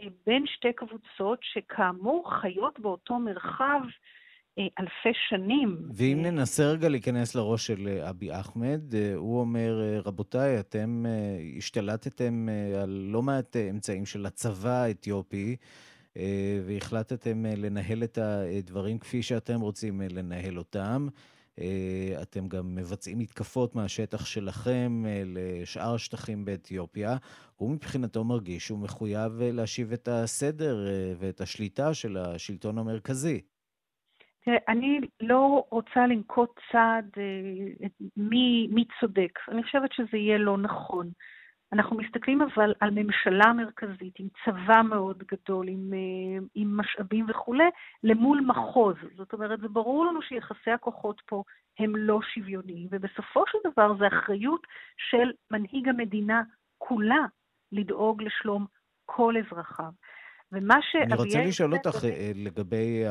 [0.00, 3.80] אה, בין שתי קבוצות שכאמור חיות באותו מרחב
[4.58, 5.88] אלפי שנים.
[5.94, 11.04] ואם ננסה רגע להיכנס לראש של אה, אבי אחמד, אה, הוא אומר, רבותיי, אתם
[11.58, 12.48] השתלטתם
[12.82, 15.56] על לא מעט אמצעים של הצבא האתיופי,
[16.66, 21.08] והחלטתם לנהל את הדברים כפי שאתם רוצים לנהל אותם.
[22.22, 27.16] אתם גם מבצעים מתקפות מהשטח שלכם לשאר השטחים באתיופיה.
[27.56, 30.86] הוא מבחינתו מרגיש שהוא מחויב להשיב את הסדר
[31.18, 33.40] ואת השליטה של השלטון המרכזי.
[34.44, 39.38] תראה, אני לא רוצה לנקוט צעד אה, מי, מי צודק.
[39.48, 41.10] אני חושבת שזה יהיה לא נכון.
[41.72, 47.64] אנחנו מסתכלים אבל על ממשלה מרכזית עם צבא מאוד גדול, עם, אה, עם משאבים וכולי,
[48.02, 48.96] למול מחוז.
[49.16, 51.42] זאת אומרת, זה ברור לנו שיחסי הכוחות פה
[51.78, 56.42] הם לא שוויוניים, ובסופו של דבר זה אחריות של מנהיג המדינה
[56.78, 57.26] כולה
[57.72, 58.66] לדאוג לשלום
[59.04, 59.92] כל אזרחיו.
[60.54, 61.48] ומה אני רוצה שאביאל...
[61.48, 63.02] לשאול אותך אה, לגבי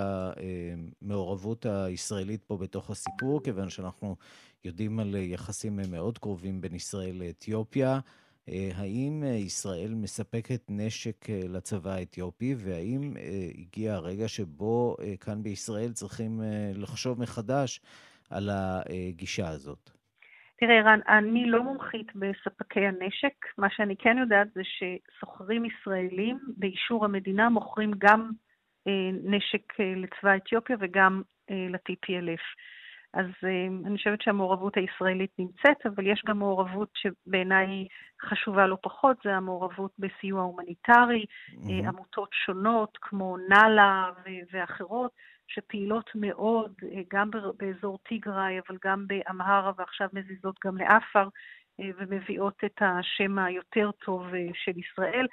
[1.02, 4.16] המעורבות הישראלית פה בתוך הסיפור, כיוון שאנחנו
[4.66, 8.00] יודעים על יחסים מאוד קרובים בין ישראל לאתיופיה.
[8.50, 15.18] אה, האם אה, ישראל מספקת נשק אה, לצבא האתיופי, והאם אה, הגיע הרגע שבו אה,
[15.18, 17.82] כאן בישראל צריכים אה, לחשוב מחדש
[18.30, 19.92] על הגישה הזאת?
[20.66, 23.34] תראה, ערן, אני לא מומחית בספקי הנשק.
[23.58, 28.30] מה שאני כן יודעת זה שסוחרים ישראלים באישור המדינה מוכרים גם
[28.88, 32.44] אה, נשק אה, לצבא אתיופיה וגם אה, ל-TPLF.
[33.14, 37.88] אז אה, אני חושבת שהמעורבות הישראלית נמצאת, אבל יש גם מעורבות שבעיניי היא
[38.22, 41.26] חשובה לא פחות, זה המעורבות בסיוע הומניטרי,
[41.70, 44.10] אה, עמותות שונות כמו נאלה
[44.52, 45.12] ואחרות,
[45.56, 51.28] שפעילות מאוד, אה, גם באזור טיגריי, אבל גם באמהרה, ועכשיו מזיזות גם לאפר,
[51.80, 55.28] אה, ומביאות את השם היותר טוב אה, של ישראל.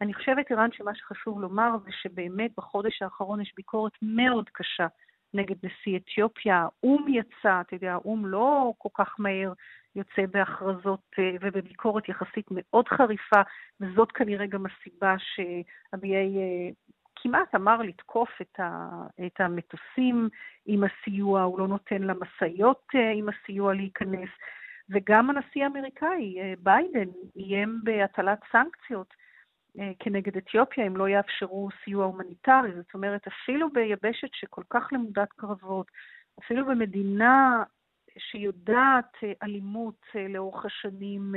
[0.00, 4.86] אני חושבת, ערן, שמה שחשוב לומר זה שבאמת בחודש האחרון יש ביקורת מאוד קשה
[5.34, 6.66] נגד נשיא אתיופיה.
[6.82, 9.52] האו"ם יצא, אתה יודע, האו"ם לא כל כך מהר
[9.96, 13.40] יוצא בהכרזות ובביקורת יחסית מאוד חריפה,
[13.80, 16.70] וזאת כנראה גם הסיבה אה,
[17.16, 18.88] כמעט אמר לתקוף את, ה,
[19.26, 20.28] את המטוסים
[20.66, 24.28] עם הסיוע, הוא לא נותן למשאיות אה, עם הסיוע להיכנס,
[24.90, 29.14] וגם הנשיא האמריקאי, אה, ביידן, איים בהטלת סנקציות
[29.80, 32.72] אה, כנגד אתיופיה אם לא יאפשרו סיוע הומניטרי.
[32.74, 35.86] זאת אומרת, אפילו ביבשת שכל כך למודת קרבות,
[36.44, 37.62] אפילו במדינה
[38.18, 41.34] שיודעת אלימות לאורך השנים,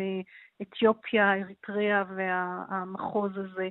[0.61, 3.69] אתיופיה, אריתריאה והמחוז הזה,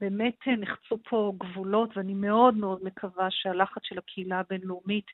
[0.00, 5.06] באמת אה, נחצו פה גבולות, ואני מאוד מאוד מקווה שהלחץ של הקהילה הבינלאומית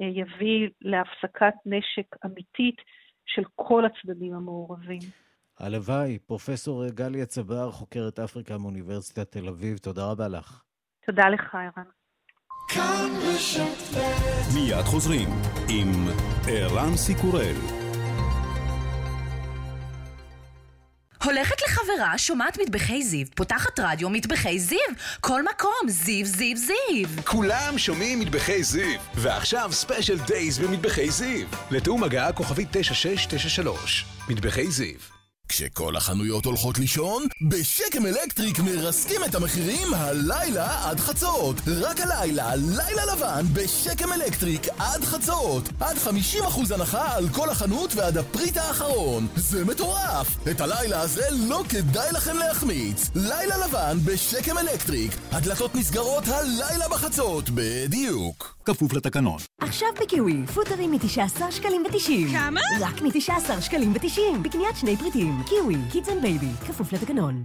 [0.00, 2.76] אה, יביא להפסקת נשק אמיתית
[3.26, 5.00] של כל הצדדים המעורבים.
[5.58, 6.18] הלוואי.
[6.18, 10.62] פרופסור גליה צבר, חוקרת אפריקה מאוניברסיטת תל אביב, תודה רבה לך.
[11.06, 11.90] תודה לך, ערן.
[14.54, 15.28] מיד חוזרים
[15.68, 15.88] עם
[16.48, 17.79] ערן סיקורל.
[21.24, 24.78] הולכת לחברה, שומעת מטבחי זיו, פותחת רדיו מטבחי זיו,
[25.20, 27.08] כל מקום, זיו, זיו, זיו.
[27.24, 31.46] כולם שומעים מטבחי זיו, ועכשיו special days במטבחי זיו.
[31.70, 34.06] לתיאום הגעה כוכבית 9693.
[34.28, 35.19] מטבחי זיו.
[35.50, 41.56] כשכל החנויות הולכות לישון, בשקם אלקטריק מרסקים את המחירים הלילה עד חצות.
[41.80, 45.68] רק הלילה, לילה לבן בשקם אלקטריק עד חצות.
[45.80, 49.26] עד 50% הנחה על כל החנות ועד הפריט האחרון.
[49.36, 50.48] זה מטורף!
[50.50, 53.10] את הלילה הזה לא כדאי לכם להחמיץ.
[53.14, 55.12] לילה לבן בשקם אלקטריק.
[55.32, 58.56] הדלתות נסגרות הלילה בחצות, בדיוק.
[58.64, 59.38] כפוף לתקנון.
[59.60, 62.32] עכשיו בקיווי, פוטרים מ-19 שקלים ו-90.
[62.32, 62.60] כמה?
[62.80, 65.39] רק מ-19 שקלים ו-90, בקניית שני פריטים.
[65.42, 67.44] קיווי, kids and baby, כפוף לתקנון.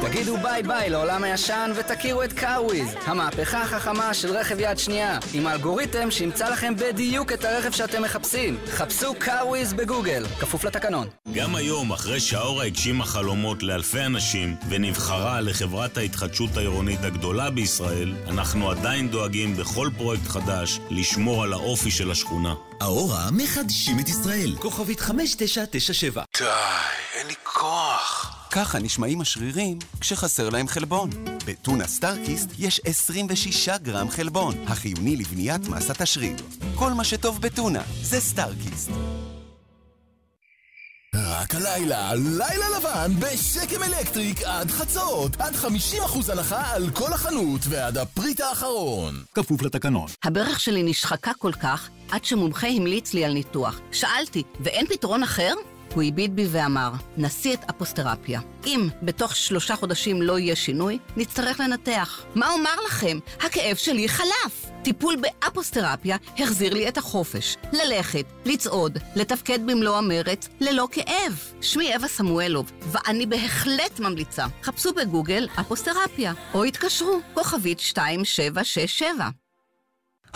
[0.00, 5.46] תגידו ביי ביי לעולם הישן ותכירו את קארוויז, המהפכה החכמה של רכב יד שנייה, עם
[5.46, 8.58] האלגוריתם שימצא לכם בדיוק את הרכב שאתם מחפשים.
[8.68, 11.08] חפשו קארוויז בגוגל, כפוף לתקנון.
[11.32, 18.70] גם היום, אחרי שהאורה הגשימה חלומות לאלפי אנשים ונבחרה לחברת ההתחדשות העירונית הגדולה בישראל, אנחנו
[18.70, 22.54] עדיין דואגים בכל פרויקט חדש לשמור על האופי של השכונה.
[22.80, 24.56] האורה מחדשים את ישראל.
[24.58, 26.22] כוכבית 5997.
[26.38, 26.44] די,
[27.14, 28.37] אין לי כוח.
[28.50, 31.10] ככה נשמעים השרירים כשחסר להם חלבון.
[31.46, 36.36] בטונה סטארקיסט יש 26 גרם חלבון, החיוני לבניית מסת השריר.
[36.74, 38.90] כל מה שטוב בטונה זה סטארקיסט.
[41.14, 45.36] רק הלילה, לילה לבן בשקם אלקטריק עד חצות.
[45.40, 49.14] עד 50% הנחה על כל החנות ועד הפריט האחרון.
[49.34, 50.06] כפוף לתקנון.
[50.24, 53.80] הברך שלי נשחקה כל כך, עד שמומחה המליץ לי על ניתוח.
[53.92, 55.54] שאלתי, ואין פתרון אחר?
[55.94, 58.40] הוא הביט בי ואמר, נסי את אפוסתרפיה.
[58.66, 62.22] אם בתוך שלושה חודשים לא יהיה שינוי, נצטרך לנתח.
[62.34, 63.18] מה אומר לכם?
[63.40, 64.70] הכאב שלי חלף.
[64.84, 67.56] טיפול באפוסתרפיה החזיר לי את החופש.
[67.72, 71.52] ללכת, לצעוד, לתפקד במלוא המרץ, ללא כאב.
[71.60, 74.46] שמי אווה סמואלוב, ואני בהחלט ממליצה.
[74.62, 79.47] חפשו בגוגל אפוסתרפיה, או התקשרו, כוכבית 2767.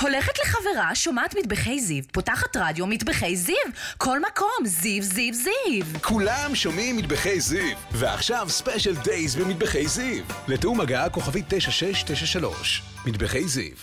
[0.02, 3.56] הולכת לחברה, שומעת מטבחי זיו, פותחת רדיו מטבחי זיו,
[3.98, 5.84] כל מקום, זיו, זיו, זיו.
[6.02, 10.24] כולם שומעים מטבחי זיו, ועכשיו special days במטבחי זיו.
[10.48, 12.82] לתיאום הגעה כוכבית 9693.
[13.06, 13.76] מטבחי זיו.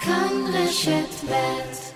[0.00, 1.90] כאן רשת ב'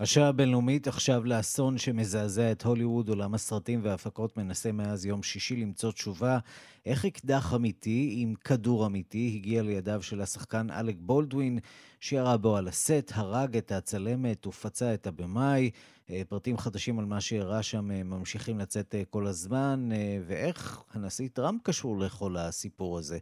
[0.00, 5.92] השעה הבינלאומית עכשיו לאסון שמזעזע את הוליווד, עולם הסרטים וההפקות מנסה מאז יום שישי למצוא
[5.92, 6.38] תשובה
[6.86, 11.58] איך אקדח אמיתי עם כדור אמיתי הגיע לידיו של השחקן אלק בולדווין,
[12.00, 15.70] שירה בו על הסט, הרג את הצלמת ופצע את הבמאי.
[16.10, 19.88] אה, פרטים חדשים על מה שאירע שם אה, ממשיכים לצאת אה, כל הזמן,
[20.26, 23.18] ואיך הנשיא טראמפ קשור לכל הסיפור הזה.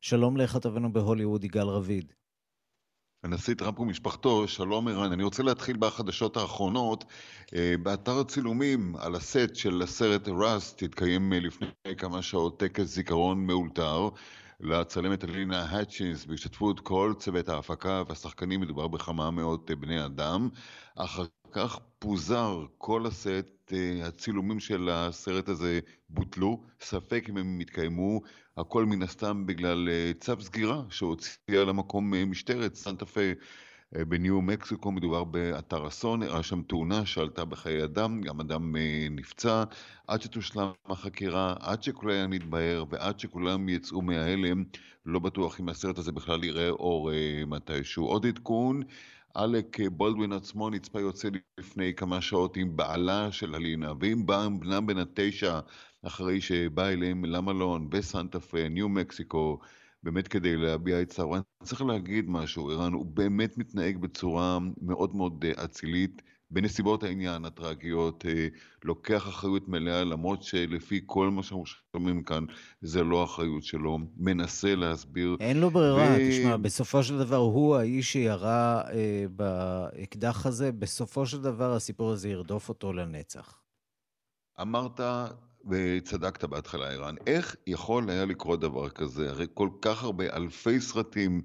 [0.00, 2.12] שלום לכתבנו בהוליווד, יגאל רביד.
[3.24, 5.12] הנשיא טראמפ ומשפחתו, שלום ערן.
[5.12, 7.04] אני רוצה להתחיל בחדשות האחרונות.
[7.82, 14.08] באתר הצילומים על הסט של הסרט ראסט התקיים לפני כמה שעות טקס זיכרון מאולתר.
[14.60, 20.48] לצלמת אלינה האצ'ינס בהשתתפות כל צוות ההפקה והשחקנים, מדובר בכמה מאות בני אדם.
[20.96, 28.20] אחר כך פוזר כל הסט, אה, הצילומים של הסרט הזה בוטלו, ספק אם הם התקיימו,
[28.56, 33.20] הכל מן הסתם בגלל אה, צו סגירה שהוציאה למקום אה, משטרת סנטה פה
[33.92, 38.76] בניו מקסיקו, מדובר באתר אסון, היה שם תאונה שעלתה בחיי אדם, גם אדם
[39.10, 39.64] נפצע,
[40.06, 44.64] עד שתושלם החקירה, עד שכולם יתבהר ועד שכולם יצאו מההלם,
[45.06, 47.10] לא בטוח אם הסרט הזה בכלל יראה אור
[47.46, 48.06] מתישהו.
[48.06, 48.82] עוד עדכון,
[49.36, 54.98] אלק בולדווין עצמו נצפה יוצא לפני כמה שעות עם בעלה של הלינה, ועם בנם בן
[54.98, 55.60] התשע,
[56.02, 59.58] אחרי שבא אליהם למלון בסנטה פה, ניו מקסיקו,
[60.02, 61.34] באמת כדי להביע את צערו.
[61.34, 66.22] אני צריך להגיד משהו, ערן, הוא באמת מתנהג בצורה מאוד מאוד אה, אצילית.
[66.50, 68.48] בנסיבות העניין הטרגיות, אה,
[68.84, 71.64] לוקח אחריות מלאה, למרות שלפי כל מה שאנחנו
[71.96, 72.44] שומעים כאן,
[72.80, 75.36] זה לא אחריות שלו, מנסה להסביר.
[75.40, 76.30] אין לו ברירה, ו...
[76.30, 82.28] תשמע, בסופו של דבר הוא האיש שירה אה, באקדח הזה, בסופו של דבר הסיפור הזה
[82.28, 83.60] ירדוף אותו לנצח.
[84.60, 85.00] אמרת
[85.68, 89.30] וצדקת בהתחלה, ערן, איך יכול היה לקרות דבר כזה?
[89.30, 91.42] הרי כל כך הרבה אלפי סרטים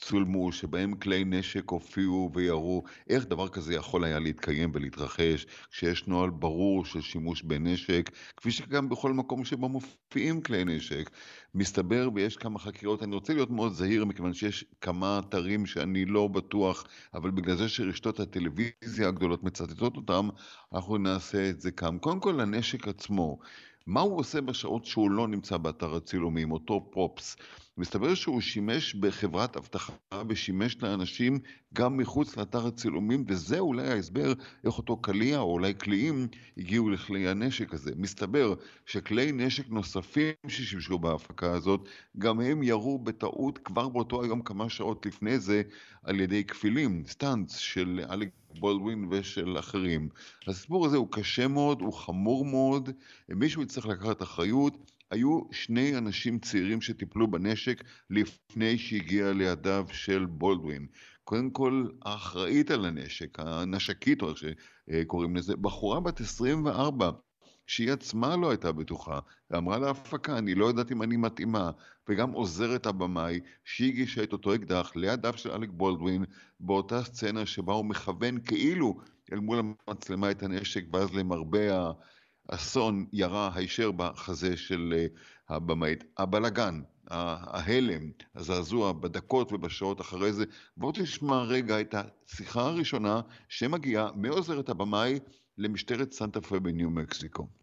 [0.00, 6.30] צולמו, שבהם כלי נשק הופיעו וירו, איך דבר כזה יכול היה להתקיים ולהתרחש כשיש נוהל
[6.30, 11.10] ברור של שימוש בנשק, כפי שגם בכל מקום שבו מופיעים כלי נשק.
[11.54, 16.28] מסתבר ויש כמה חקירות, אני רוצה להיות מאוד זהיר מכיוון שיש כמה אתרים שאני לא
[16.28, 16.84] בטוח,
[17.14, 20.28] אבל בגלל זה שרשתות הטלוויזיה הגדולות מצטטות אותם,
[20.74, 21.98] אנחנו נעשה את זה כאן.
[21.98, 23.38] קודם כל הנשק עצמו.
[23.86, 27.36] מה הוא עושה בשעות שהוא לא נמצא באתר הצילומים, אותו פרופס?
[27.78, 29.92] מסתבר שהוא שימש בחברת אבטחה
[30.28, 31.38] ושימש לאנשים
[31.74, 34.32] גם מחוץ לאתר הצילומים, וזה אולי ההסבר
[34.64, 37.92] איך אותו קליע או אולי קליעים הגיעו לכלי הנשק הזה.
[37.96, 38.54] מסתבר
[38.86, 41.88] שכלי נשק נוספים ששימשו בהפקה הזאת,
[42.18, 45.62] גם הם ירו בטעות כבר באותו היום כמה שעות לפני זה
[46.02, 50.08] על ידי כפילים, סטאנץ של אלק בולדווין ושל אחרים.
[50.46, 52.90] הסיפור הזה הוא קשה מאוד, הוא חמור מאוד,
[53.28, 54.90] מישהו יצטרך לקחת אחריות.
[55.10, 60.86] היו שני אנשים צעירים שטיפלו בנשק לפני שהגיע לידיו של בולדווין.
[61.24, 67.10] קודם כל, האחראית על הנשק, הנשקית, או איך שקוראים לזה, בחורה בת 24,
[67.70, 69.18] שהיא עצמה לא הייתה בטוחה,
[69.50, 71.70] ואמרה להפקה, אני לא יודעת אם אני מתאימה,
[72.08, 76.24] וגם עוזרת הבמאי, שהיא הגישה את אותו אקדח לידיו של אלק בולדווין,
[76.60, 79.00] באותה סצנה שבה הוא מכוון כאילו
[79.32, 81.90] אל מול המצלמה את הנשק, ואז למרבה
[82.48, 85.06] אסון ירה הישר בחזה של אה,
[85.56, 86.04] הבמאית.
[86.18, 86.80] הבלגן,
[87.10, 90.44] ההלם, הזעזוע בדקות ובשעות אחרי זה.
[90.76, 95.18] בואו תשמע רגע את השיחה הראשונה שמגיעה מעוזרת הבמאי
[95.58, 97.59] למשטרת סנטה פה בניו מקסיקו.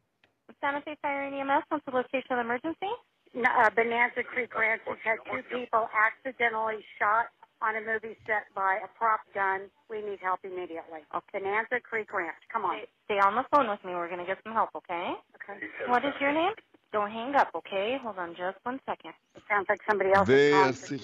[0.61, 2.91] Santa Fe Fire and EMS, what's the location of emergency?
[3.35, 7.27] Uh, Bonanza Creek Ranch has had two people accidentally shot
[7.61, 9.69] on a movie set by a prop gun.
[9.89, 11.05] We need help immediately.
[11.13, 11.39] Okay.
[11.39, 12.37] Bonanza Creek Ranch.
[12.51, 12.79] Come on.
[13.05, 13.93] Stay on the phone with me.
[13.93, 15.13] We're going to get some help, okay?
[15.37, 15.65] Okay.
[15.87, 16.53] What is your name?
[16.93, 17.97] Don't hang up, okay?
[18.01, 19.13] Hold on just one second.
[19.35, 20.51] It sounds like somebody else is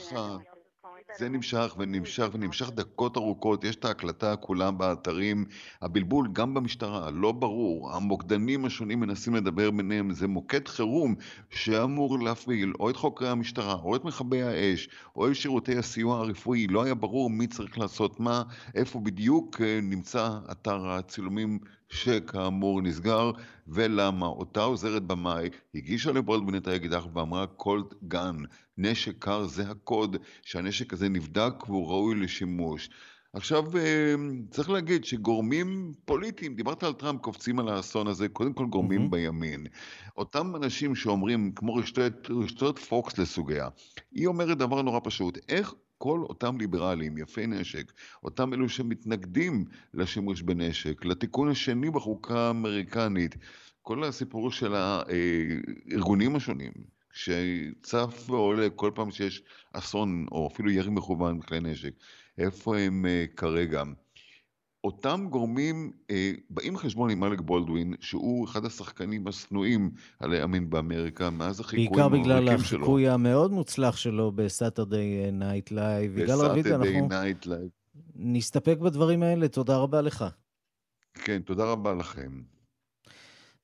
[0.09, 0.45] calling.
[1.17, 5.45] זה נמשך ונמשך ונמשך דקות ארוכות, יש את ההקלטה כולם באתרים,
[5.81, 11.15] הבלבול גם במשטרה, לא ברור, המוקדנים השונים מנסים לדבר ביניהם, זה מוקד חירום
[11.49, 16.67] שאמור להפעיל או את חוקרי המשטרה, או את מכבי האש, או את שירותי הסיוע הרפואי,
[16.67, 18.43] לא היה ברור מי צריך לעשות מה,
[18.75, 21.59] איפה בדיוק אה, נמצא אתר הצילומים
[21.93, 23.32] שכאמור נסגר,
[23.67, 28.35] ולמה אותה עוזרת במאי הגישה לבולדווין את האקדח ואמרה קולד גן,
[28.77, 32.89] נשק קר זה הקוד, שהנשק הזה נבדק והוא ראוי לשימוש.
[33.33, 34.15] עכשיו, אה,
[34.50, 39.10] צריך להגיד שגורמים פוליטיים, דיברת על טראמפ, קופצים על האסון הזה, קודם כל גורמים mm-hmm.
[39.10, 39.65] בימין.
[40.17, 43.67] אותם אנשים שאומרים, כמו רשתות, רשתות פוקס לסוגיה,
[44.12, 45.73] היא אומרת דבר נורא פשוט, איך
[46.04, 47.91] כל אותם ליברלים, יפי נשק,
[48.23, 53.35] אותם אלו שמתנגדים לשימוש בנשק, לתיקון השני בחוקה האמריקנית,
[53.81, 56.71] כל הסיפור של הארגונים השונים,
[57.13, 59.43] שצף ועולה כל פעם שיש
[59.73, 61.93] אסון או אפילו ירי מכוון בכלי נשק,
[62.37, 63.83] איפה הם uh, כרגע?
[64.84, 71.29] אותם גורמים אה, באים חשבון עם אלק בולדווין, שהוא אחד השחקנים השנואים על הימין באמריקה,
[71.29, 76.19] מאז החיקויים בעיקר בגלל החיקוי המאוד מוצלח שלו ב Saturday Night Live.
[76.19, 77.69] ב Saturday Night Live.
[78.15, 80.25] נסתפק בדברים האלה, תודה רבה לך.
[81.13, 82.42] כן, תודה רבה לכם.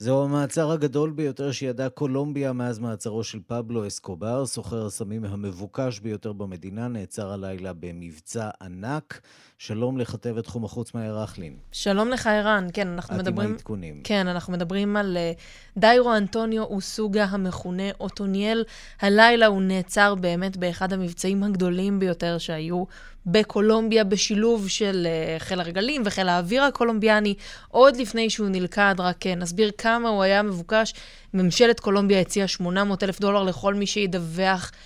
[0.02, 6.34] זהו המעצר הגדול ביותר שידעה קולומביה מאז מעצרו של פבלו אסקובר, סוחר הסמים המבוקש ביותר
[6.34, 9.22] במדינה, נעצר הלילה במבצע ענק.
[9.62, 11.54] שלום לכתבת תחום החוץ מאיה רכלין.
[11.72, 12.68] שלום לך, ערן.
[12.74, 13.48] כן, אנחנו את מדברים...
[13.48, 14.02] עם העדכונים.
[14.04, 18.64] כן, אנחנו מדברים על uh, דיירו אנטוניו אוסוגה המכונה אוטוניאל.
[19.02, 22.84] הלילה הוא נעצר באמת באחד המבצעים הגדולים ביותר שהיו
[23.26, 27.34] בקולומביה, בשילוב של uh, חיל הרגלים וחיל האוויר הקולומביאני,
[27.68, 30.94] עוד לפני שהוא נלכד, רק uh, נסביר כמה הוא היה מבוקש.
[31.34, 34.78] ממשלת קולומביה הציעה 800 אלף דולר לכל מי שידווח אה,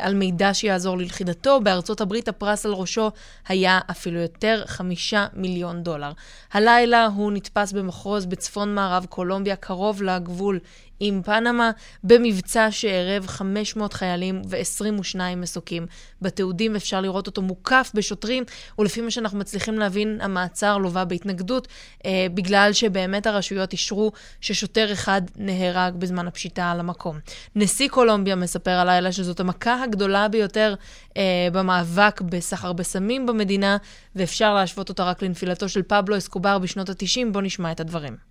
[0.00, 1.60] על מידע שיעזור ללכידתו.
[1.60, 3.10] בארצות הברית הפרס על ראשו
[3.48, 6.12] היה אפילו יותר, חמישה מיליון דולר.
[6.52, 10.58] הלילה הוא נתפס במחוז בצפון מערב קולומביה, קרוב לגבול
[11.00, 11.70] עם פנמה,
[12.04, 15.86] במבצע שערב 500 חיילים ו-22 מסוקים.
[16.22, 18.44] בתיעודים אפשר לראות אותו מוקף בשוטרים,
[18.78, 21.68] ולפי מה שאנחנו מצליחים להבין, המעצר לווה בהתנגדות,
[22.06, 27.18] אה, בגלל שבאמת הרשויות אישרו ששוטר אחד נהרג בזמן הפשיטה על המקום.
[27.56, 30.74] נשיא קולומביה מספר הלילה שזאת המכה הגדולה ביותר
[31.16, 33.76] אה, במאבק בסחר בסמים במדינה,
[34.16, 37.32] ואפשר להשוות אותה רק לנפילתו של פבלו אסקובר בשנות ה-90.
[37.32, 38.28] בואו נשמע את הדברים.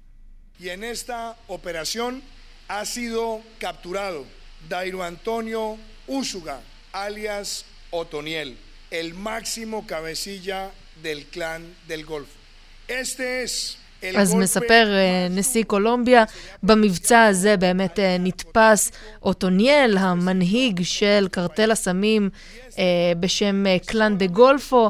[0.60, 2.22] Y en esta operación
[2.68, 4.26] ha sido capturado
[4.68, 6.62] Dairo Antonio Úsuga,
[6.92, 8.58] alias Otoniel,
[8.92, 12.38] el máximo cabecilla del clan del Golfo.
[12.88, 13.78] Este es
[14.16, 16.24] אז מספר uh, נשיא קולומביה,
[16.64, 18.92] במבצע הזה באמת uh, נתפס
[19.24, 22.30] אוטוניאל, המנהיג של קרטל הסמים
[22.70, 22.78] אה,
[23.20, 24.90] בשם קלאן דה גולפו, אה,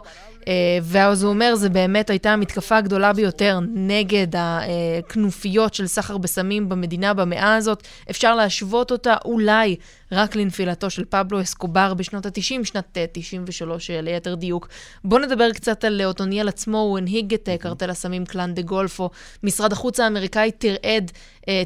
[0.84, 7.14] ואז הוא אומר, זה באמת הייתה המתקפה הגדולה ביותר נגד הכנופיות של סחר בסמים במדינה
[7.14, 7.84] במאה הזאת.
[8.10, 9.76] אפשר להשוות אותה אולי
[10.12, 14.68] רק לנפילתו של פבלו אסקובר בשנות ה-90, שנת 93 אה, ליתר דיוק.
[15.04, 19.10] בואו נדבר קצת על אוטוניאל עצמו, הוא הנהיג את אה, קרטל הסמים קלאן דה גולפו.
[19.44, 21.12] משרד החוץ האמריקאי תרעד,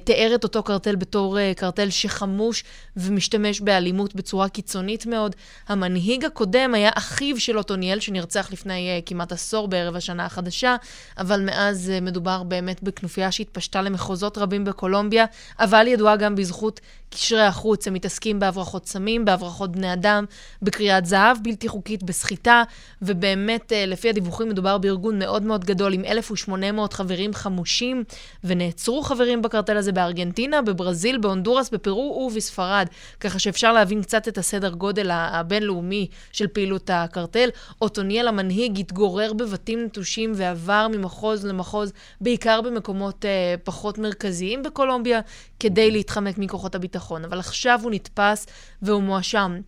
[0.04, 2.64] תיאר את אותו קרטל בתור קרטל שחמוש
[2.98, 5.36] ומשתמש באלימות בצורה קיצונית מאוד.
[5.68, 10.76] המנהיג הקודם היה אחיו של אוטוניאל, שנרצח לפני כמעט עשור בערב השנה החדשה,
[11.18, 15.26] אבל מאז מדובר באמת בכנופיה שהתפשטה למחוזות רבים בקולומביה,
[15.60, 16.80] אבל ידועה גם בזכות
[17.10, 20.26] קשרי החוץ, הם מתעסקים בהברחות סמים, בהברחות בני אדם,
[20.62, 22.64] בקריאת זהב בלתי חוקית, בסחיטה,
[23.02, 28.04] ובאמת, אה, לפי הדיווחים, מדובר בארגון מאוד מאוד גדול, עם 1,800 חברים חמושים,
[28.44, 32.88] ונעצרו חברים בקרטל הזה בארגנטינה, בברזיל, בהונדורס, בפרו ובספרד,
[33.20, 37.50] ככה שאפשר להבין קצת את הסדר גודל הבינלאומי של פעילות הקרטל.
[37.82, 45.20] אוטוניאל המנהיג התגורר בבתים נטושים ועבר ממחוז למחוז, בעיקר במקומות אה, פחות מרכזיים בקולומביה,
[45.62, 47.26] כדי להתחמק מכוחות הביטחון.
[47.26, 48.48] אבל עכשיו הוא נתפס
[48.82, 49.62] והוא מואשם.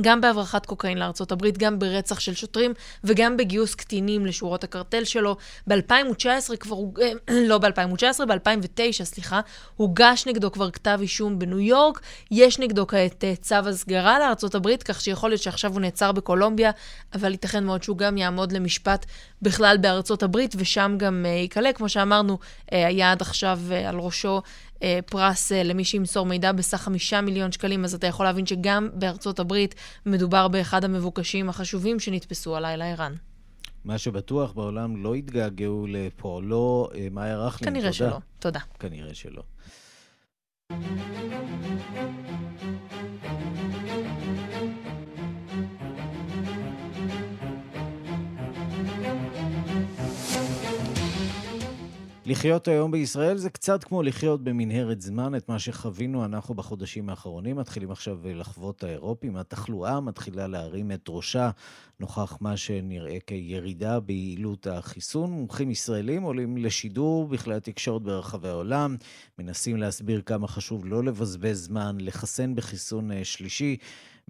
[0.00, 2.72] גם בהברחת קוקאין לארצות הברית, גם ברצח של שוטרים
[3.04, 5.36] וגם בגיוס קטינים לשורות הקרטל שלו.
[5.66, 6.76] ב-2019 כבר,
[7.48, 9.40] לא ב-2019, ב-2009, סליחה,
[9.76, 12.00] הוגש נגדו כבר כתב אישום בניו יורק.
[12.30, 16.70] יש נגדו כעת אה, צו הסגרה לארצות הברית, כך שיכול להיות שעכשיו הוא נעצר בקולומביה,
[17.14, 19.06] אבל ייתכן מאוד שהוא גם יעמוד למשפט
[19.42, 21.72] בכלל בארצות הברית, ושם גם uh, ייקלע.
[21.72, 24.42] כמו שאמרנו, uh, היה עד עכשיו uh, על ראשו
[24.82, 28.88] אה, פרס אה, למי שימסור מידע בסך חמישה מיליון שקלים, אז אתה יכול להבין שגם
[28.92, 29.74] בארצות הברית
[30.06, 33.14] מדובר באחד המבוקשים החשובים שנתפסו הלילה ערן.
[33.84, 37.70] מה שבטוח בעולם לא יתגעגעו לפועלו אה, מאיה רכלין.
[37.70, 37.92] כנראה תודה.
[37.92, 38.18] שלא.
[38.38, 38.60] תודה.
[38.78, 39.42] כנראה שלא.
[52.28, 57.56] לחיות היום בישראל זה קצת כמו לחיות במנהרת זמן, את מה שחווינו אנחנו בחודשים האחרונים.
[57.56, 61.50] מתחילים עכשיו לחוות האירופים, התחלואה מתחילה להרים את ראשה
[62.00, 65.30] נוכח מה שנראה כירידה ביעילות החיסון.
[65.30, 68.96] מומחים ישראלים עולים לשידור בכלי התקשורת ברחבי העולם,
[69.38, 73.76] מנסים להסביר כמה חשוב לא לבזבז זמן, לחסן בחיסון אה, שלישי.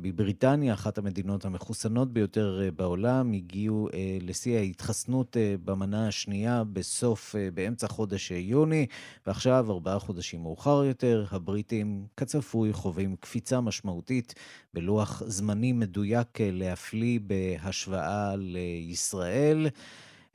[0.01, 7.35] בבריטניה, אחת המדינות המחוסנות ביותר אה, בעולם, הגיעו אה, לשיא ההתחסנות אה, במנה השנייה בסוף,
[7.55, 8.87] באמצע חודש יוני,
[9.27, 14.35] ועכשיו, ארבעה חודשים מאוחר יותר, הבריטים, כצפוי, חווים קפיצה משמעותית
[14.75, 19.67] בלוח זמנים מדויק להפליא בהשוואה לישראל.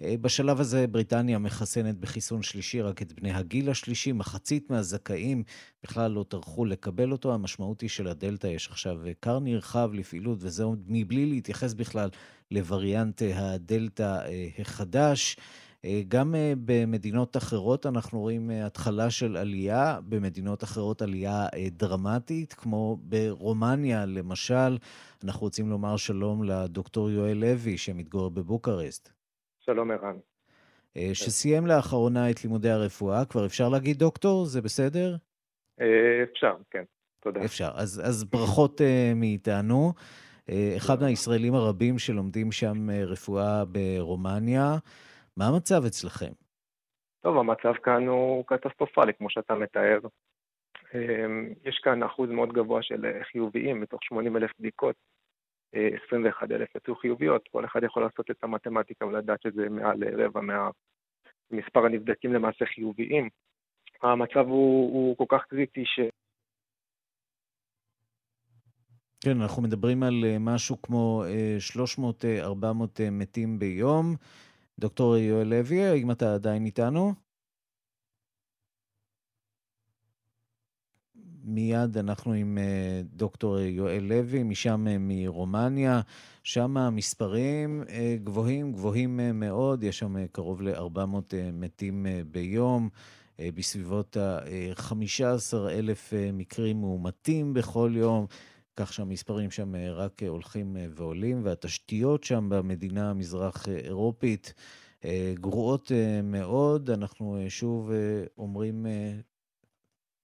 [0.03, 5.43] אה, בשלב הזה בריטניה מחסנת בחיסון שלישי רק את בני הגיל השלישי, מחצית מהזכאים
[5.83, 7.33] בכלל לא טרחו לקבל אותו.
[7.33, 12.09] המשמעות היא שלדלתא יש עכשיו כר נרחב לפעילות, וזה מבלי להתייחס בכלל
[12.51, 15.37] לווריאנט הדלתא אה, החדש.
[15.85, 16.35] אה, גם
[16.65, 24.77] במדינות אחרות אנחנו רואים התחלה של עלייה, במדינות אחרות עלייה דרמטית, כמו ברומניה למשל.
[25.23, 29.22] אנחנו רוצים לומר שלום לדוקטור יואל לוי, שמתגורר בבוקרשט.
[29.65, 30.17] שלום ערן.
[30.97, 33.25] אה, שסיים לאחרונה את לימודי הרפואה.
[33.25, 34.45] כבר אפשר להגיד דוקטור?
[34.45, 35.15] זה בסדר?
[36.23, 36.83] אפשר, כן.
[37.19, 37.45] תודה.
[37.45, 37.69] אפשר.
[37.75, 39.93] אז, אז ברכות uh, מאיתנו.
[40.49, 44.77] Uh, אחד מהישראלים הרבים שלומדים שם uh, רפואה ברומניה.
[45.37, 46.31] מה המצב אצלכם?
[47.21, 49.99] טוב, המצב כאן הוא קטסטרופלי, כמו שאתה מתאר.
[51.65, 54.95] יש כאן אחוז מאוד גבוה של חיוביים, מתוך 80 אלף בדיקות,
[55.73, 57.47] 21 אלף יצאו חיוביות.
[57.51, 63.29] כל אחד יכול לעשות את המתמטיקה ולדעת שזה מעל רבע מהמספר הנבדקים למעשה חיוביים.
[64.01, 65.99] המצב הוא, הוא כל כך קריטי ש...
[69.21, 71.23] כן, אנחנו מדברים על אה, משהו כמו
[71.85, 72.35] 300-400 אה,
[72.99, 74.15] אה, מתים ביום.
[74.79, 77.22] דוקטור יואל לוי, האם אתה עדיין איתנו?
[81.43, 82.57] מיד אנחנו עם
[83.03, 86.01] דוקטור יואל לוי, משם מרומניה.
[86.43, 87.83] שם המספרים
[88.23, 92.89] גבוהים, גבוהים מאוד, יש שם קרוב ל-400 מתים ביום.
[93.41, 98.25] בסביבות ה-15,000 מקרים מאומתים בכל יום.
[98.75, 104.53] כך שהמספרים שם אה, רק אה, הולכים אה, ועולים, והתשתיות שם במדינה המזרח אירופית
[105.33, 105.91] גרועות
[106.23, 106.89] מאוד.
[106.89, 107.91] אנחנו שוב
[108.37, 108.85] אומרים,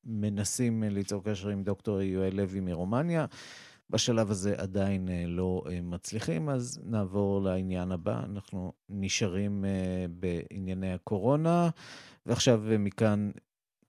[0.10, 3.26] מנסים ליצור קשר עם דוקטור יואל לוי מרומניה.
[3.90, 8.22] בשלב הזה עדיין לא מצליחים, אז נעבור לעניין הבא.
[8.26, 9.66] אנחנו נשארים
[10.10, 11.70] בענייני הקורונה,
[12.26, 13.32] ועכשיו מכאן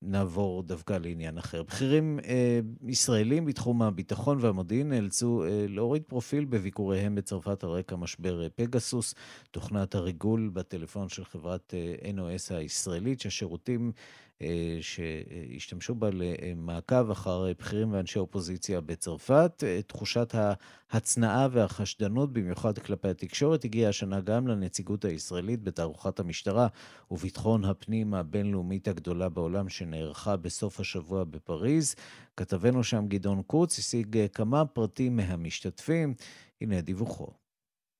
[0.02, 1.62] נעבור דווקא לעניין אחר.
[1.62, 8.42] בכירים אה, ישראלים בתחום הביטחון והמודיעין נאלצו אה, להוריד פרופיל בביקוריהם בצרפת על רקע משבר
[8.42, 9.14] אה, פגסוס,
[9.50, 14.00] תוכנת הריגול בטלפון של חברת אה, NOS הישראלית, שהשירותים אה,
[14.80, 19.64] שהשתמשו בה למעקב אחר בכירים ואנשי אופוזיציה בצרפת.
[19.66, 20.34] אה, תחושת
[20.91, 26.68] ההצנעה והחשדנות, במיוחד כלפי התקשורת, הגיעה השנה גם לנציגות הישראלית בתערוכת המשטרה
[27.11, 31.95] וביטחון הפנים הבינלאומית הגדולה בעולם שנערכה בסוף השבוע בפריז.
[32.36, 36.14] כתבנו שם גדעון קוץ השיג כמה פרטים מהמשתתפים.
[36.61, 37.39] הנה דיווחו.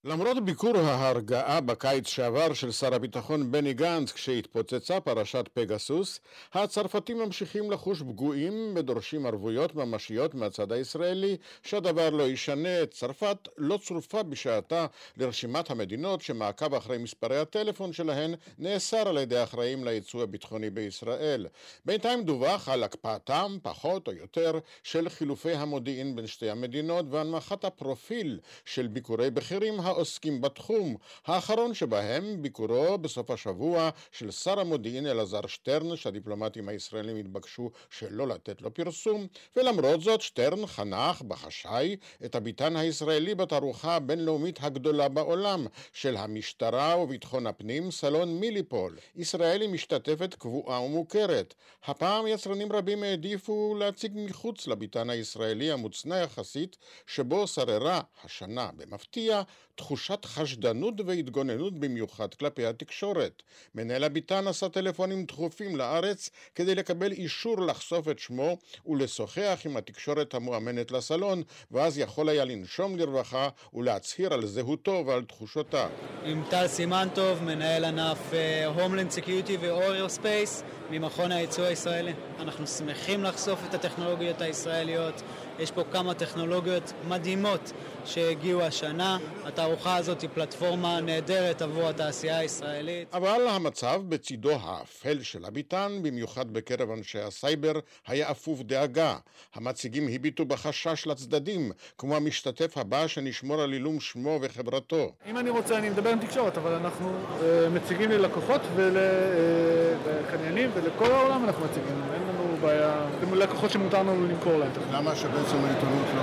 [0.05, 6.20] למרות ביקור ההרגעה בקיץ שעבר של שר הביטחון בני גנץ כשהתפוצצה פרשת פגסוס,
[6.55, 12.86] הצרפתים ממשיכים לחוש פגועים ודורשים ערבויות ממשיות מהצד הישראלי שהדבר לא ישנה.
[12.90, 14.86] צרפת לא צורפה בשעתה
[15.16, 21.46] לרשימת המדינות שמעקב אחרי מספרי הטלפון שלהן נאסר על ידי אחראים לייצוא הביטחוני בישראל.
[21.84, 28.38] בינתיים דווח על הקפאתם, פחות או יותר, של חילופי המודיעין בין שתי המדינות והנמכת הפרופיל
[28.64, 35.97] של ביקורי בכירים העוסקים בתחום, האחרון שבהם ביקורו בסוף השבוע של שר המודיעין אלעזר שטרן,
[35.97, 39.26] שהדיפלומטים הישראלים התבקשו שלא לתת לו פרסום,
[39.57, 47.47] ולמרות זאת שטרן חנך בחשאי את הביטן הישראלי בתערוכה הבינלאומית הגדולה בעולם של המשטרה וביטחון
[47.47, 48.97] הפנים, סלון מיליפול.
[49.16, 51.55] ישראל היא משתתפת קבועה ומוכרת.
[51.84, 56.76] הפעם יצרנים רבים העדיפו להציג מחוץ לביטן הישראלי המוצנע יחסית,
[57.07, 59.43] שבו שררה השנה במפתיע
[59.80, 63.42] תחושת חשדנות והתגוננות במיוחד כלפי התקשורת.
[63.74, 68.56] מנהל הביתן עשה טלפונים דחופים לארץ כדי לקבל אישור לחשוף את שמו
[68.86, 75.90] ולשוחח עם התקשורת המוזמנת לסלון, ואז יכול היה לנשום לרווחה ולהצהיר על זהותו ועל תחושותיו.
[76.24, 78.32] עם טל סימנטוב, מנהל ענף
[78.66, 82.12] homeland security ו aerospace ממכון הייצוא הישראלי.
[82.40, 85.22] אנחנו שמחים לחשוף את הטכנולוגיות הישראליות.
[85.61, 87.72] יש פה כמה טכנולוגיות מדהימות
[88.04, 89.18] שהגיעו השנה.
[89.44, 93.14] התערוכה הזאת היא פלטפורמה נהדרת עבור התעשייה הישראלית.
[93.14, 97.72] אבל המצב בצידו האפל של הביתן, במיוחד בקרב אנשי הסייבר,
[98.06, 99.16] היה אפוף דאגה.
[99.54, 105.12] המציגים הביטו בחשש לצדדים, כמו המשתתף הבא שנשמור על עילום שמו וחברתו.
[105.26, 111.12] אם אני רוצה, אני מדבר עם תקשורת, אבל אנחנו uh, מציגים ללקוחות ולקניינים uh, ולכל
[111.12, 112.29] העולם אנחנו מציגים.
[112.61, 112.92] בעיה,
[113.32, 114.70] לקוחות שמותר לנו למכור להם.
[114.92, 116.22] למה שבעצם העיתונות לא...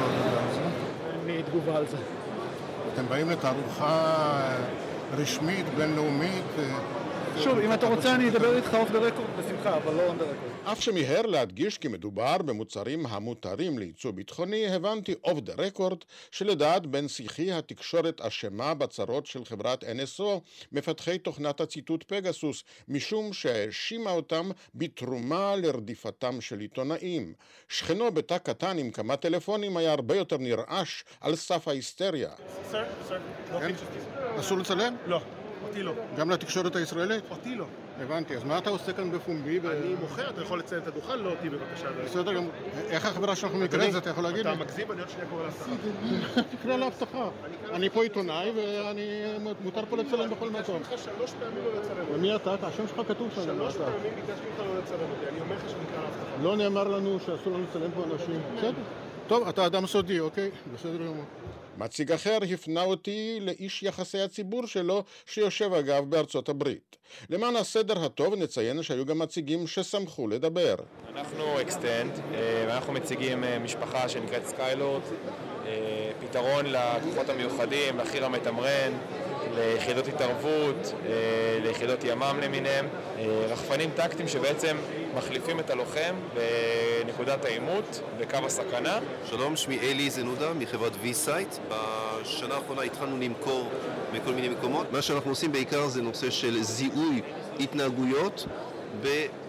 [1.11, 1.97] אין לי תגובה על זה.
[2.93, 4.13] אתם באים לתערוכה
[5.17, 6.43] רשמית, בינלאומית.
[7.43, 10.23] שוב, אם אתה רוצה אני אדבר איתך off the record בשמחה, אבל לא on the
[10.23, 10.71] record.
[10.71, 15.97] אף שמיהר להדגיש כי מדובר במוצרים המותרים לייצוא ביטחוני, הבנתי off the record
[16.31, 20.39] שלדעת בן שיחי התקשורת אשמה בצרות של חברת NSO,
[20.71, 27.33] מפתחי תוכנת הציתות פגסוס, משום שהאשימה אותם בתרומה לרדיפתם של עיתונאים.
[27.69, 32.29] שכנו בתא קטן עם כמה טלפונים היה הרבה יותר נרעש על סף ההיסטריה.
[32.71, 33.17] סר, סר,
[33.51, 34.95] לא אסור לצלם?
[35.05, 35.19] לא.
[35.67, 35.91] אותי לא.
[36.17, 37.23] גם לתקשורת הישראלית?
[37.31, 37.65] אותי לא.
[38.01, 39.59] הבנתי, אז מה אתה עושה כאן בפומבי?
[39.59, 41.87] אני מוכר, אתה יכול לציין את הדוכן, לא אותי בבקשה.
[42.05, 42.51] בסדר גמור.
[42.89, 43.95] איך החברה שלנו נקראת?
[43.95, 44.53] אתה יכול להגיד לי?
[44.53, 45.71] אתה מגזים, אני עוד שנייה קורא לאבטחה.
[46.61, 47.29] תקרא לאבטחה.
[47.71, 49.23] אני פה עיתונאי ואני
[49.63, 50.77] מותר פה לצלם בכל מקום.
[50.77, 52.11] ביקשתי ממך שלוש פעמים לא לצלם אותי.
[52.13, 52.55] ומי אתה?
[52.61, 53.43] השם שלך כתוב שם.
[53.43, 55.29] שלוש פעמים ביקשתי ממך לא לצלם אותי.
[55.29, 56.43] אני אומר לך שנקרא לאבטחה.
[56.43, 58.41] לא נאמר לנו שאסור לנו לצלם פה אנשים.
[58.57, 58.71] בסדר.
[59.27, 60.51] טוב, אתה אדם סודי, אוקיי?
[60.73, 61.23] בסדר גמור.
[61.77, 66.97] מציג אחר הפנה אותי לאיש יחסי הציבור שלו, שיושב אגב בארצות הברית.
[67.29, 70.75] למען הסדר הטוב נציין שהיו גם מציגים ששמחו לדבר.
[71.15, 72.11] אנחנו Xtend,
[72.67, 75.01] ואנחנו מציגים משפחה שנקראת סקיילורד,
[76.19, 78.91] פתרון לכוחות המיוחדים, לחי"ר המתמרן,
[79.55, 80.93] ליחידות התערבות,
[81.63, 82.87] ליחידות ימ"מ למיניהם,
[83.49, 84.77] רחפנים טקטיים שבעצם
[85.17, 88.99] מחליפים את הלוחם בנקודת העימות, בקו הסכנה.
[89.25, 91.59] שלום, שמי אלי זנודה מחברת V-Site.
[91.69, 93.69] בשנה האחרונה התחלנו למכור
[94.13, 94.91] בכל מיני מקומות.
[94.91, 97.21] מה שאנחנו עושים בעיקר זה נושא של זיהוי
[97.59, 98.45] התנהגויות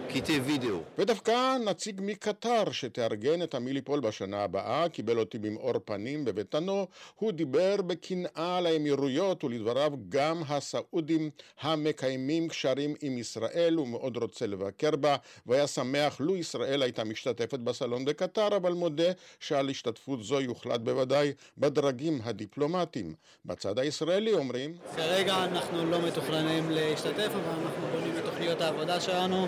[0.09, 0.79] בקטעי וידאו.
[0.97, 7.75] ודווקא נציג מקטר שתארגן את המיליפול בשנה הבאה, קיבל אותי במאור פנים בביתנו, הוא דיבר
[7.81, 11.29] בקנאה על האמירויות ולדבריו גם הסעודים
[11.61, 18.05] המקיימים קשרים עם ישראל ומאוד רוצה לבקר בה והיה שמח לו ישראל הייתה משתתפת בסלון
[18.05, 23.13] בקטר אבל מודה שעל השתתפות זו יוחלט בוודאי בדרגים הדיפלומטיים.
[23.45, 29.47] בצד הישראלי אומרים כרגע אנחנו לא מתוכננים להשתתף אבל אנחנו בונים את תוכניות העבודה שלנו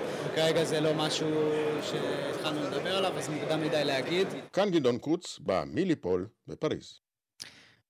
[0.51, 1.27] וכרגע זה לא משהו
[1.81, 4.27] שהתחלנו לדבר עליו אז מוקדם מדי להגיד.
[4.53, 6.99] כאן גדעון קוץ במיליפול בפריז.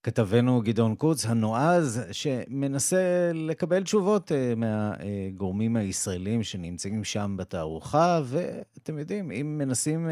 [0.04, 9.58] כתבנו גדעון קוץ הנועז, שמנסה לקבל תשובות מהגורמים הישראלים שנמצאים שם בתערוכה, ואתם יודעים, אם
[9.58, 10.10] מנסים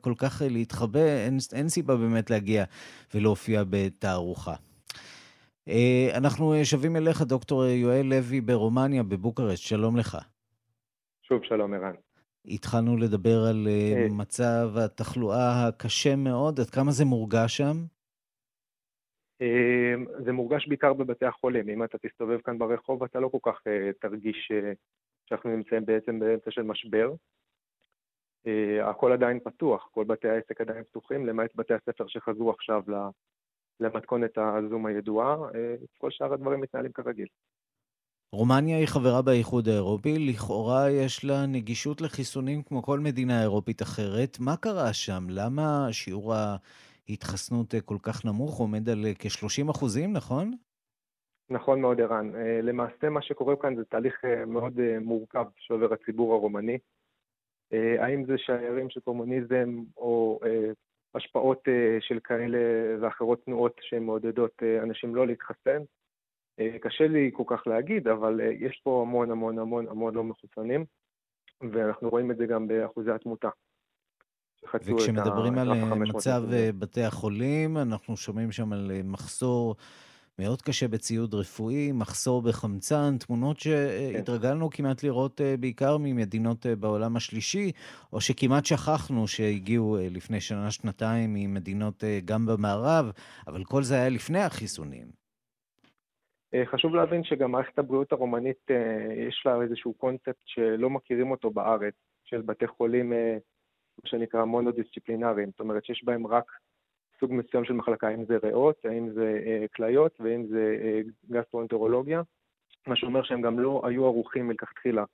[0.00, 2.64] כל כך להתחבא, אין, אין סיבה באמת להגיע
[3.14, 4.54] ולהופיע בתערוכה.
[6.14, 10.18] אנחנו שבים אליך, דוקטור יואל לוי ברומניה, בבוקרשט, שלום לך.
[11.28, 11.94] שוב שלום, ערן.
[12.44, 13.68] התחלנו לדבר על
[14.10, 17.76] מצב התחלואה הקשה מאוד, עד כמה זה מורגש שם?
[20.24, 21.68] זה מורגש בעיקר בבתי החולים.
[21.68, 23.62] אם אתה תסתובב כאן ברחוב, אתה לא כל כך
[24.00, 24.52] תרגיש
[25.28, 27.12] שאנחנו נמצאים בעצם באמצע של משבר.
[28.82, 32.82] הכל עדיין פתוח, כל בתי העסק עדיין פתוחים, למעט בתי הספר שחזרו עכשיו
[33.80, 35.36] למתכונת הזום הידועה,
[35.98, 37.28] כל שאר הדברים מתנהלים כרגיל.
[38.32, 44.36] רומניה היא חברה באיחוד האירופי, לכאורה יש לה נגישות לחיסונים כמו כל מדינה אירופית אחרת.
[44.40, 45.26] מה קרה שם?
[45.30, 46.34] למה שיעור
[47.08, 50.54] ההתחסנות כל כך נמוך, עומד על כ-30 אחוזים, נכון?
[51.50, 52.32] נכון מאוד, ערן.
[52.62, 56.78] למעשה מה שקורה כאן זה תהליך מאוד מורכב שעובר הציבור הרומני.
[57.72, 60.40] האם זה שיירים של קומוניזם או
[61.14, 61.62] השפעות
[62.00, 62.58] של כאלה
[63.00, 65.82] ואחרות תנועות שמעודדות אנשים לא להתחסן?
[66.80, 70.84] קשה לי כל כך להגיד, אבל יש פה המון המון המון המון לא מחוסנים,
[71.72, 73.48] ואנחנו רואים את זה גם באחוזי התמותה.
[74.74, 76.42] וכשמדברים על מצב
[76.78, 79.76] בתי החולים, אנחנו שומעים שם על מחסור
[80.38, 87.72] מאוד קשה בציוד רפואי, מחסור בחמצן, תמונות שהתרגלנו כמעט לראות בעיקר ממדינות בעולם השלישי,
[88.12, 93.10] או שכמעט שכחנו שהגיעו לפני שנה-שנתיים ממדינות גם במערב,
[93.46, 95.25] אבל כל זה היה לפני החיסונים.
[96.64, 98.70] חשוב להבין שגם מערכת הבריאות הרומנית,
[99.28, 101.94] יש לה איזשהו קונספט שלא מכירים אותו בארץ,
[102.24, 103.10] של בתי חולים,
[104.02, 106.44] מה שנקרא מונודיסציפלינריים, זאת אומרת שיש בהם רק
[107.20, 109.40] סוג מסוים של מחלקה, אם זה ריאות, האם זה
[109.74, 110.76] כליות ואם זה
[111.30, 112.22] גסטרואנטרולוגיה,
[112.86, 115.04] מה שאומר שהם גם לא היו ערוכים מלכתחילה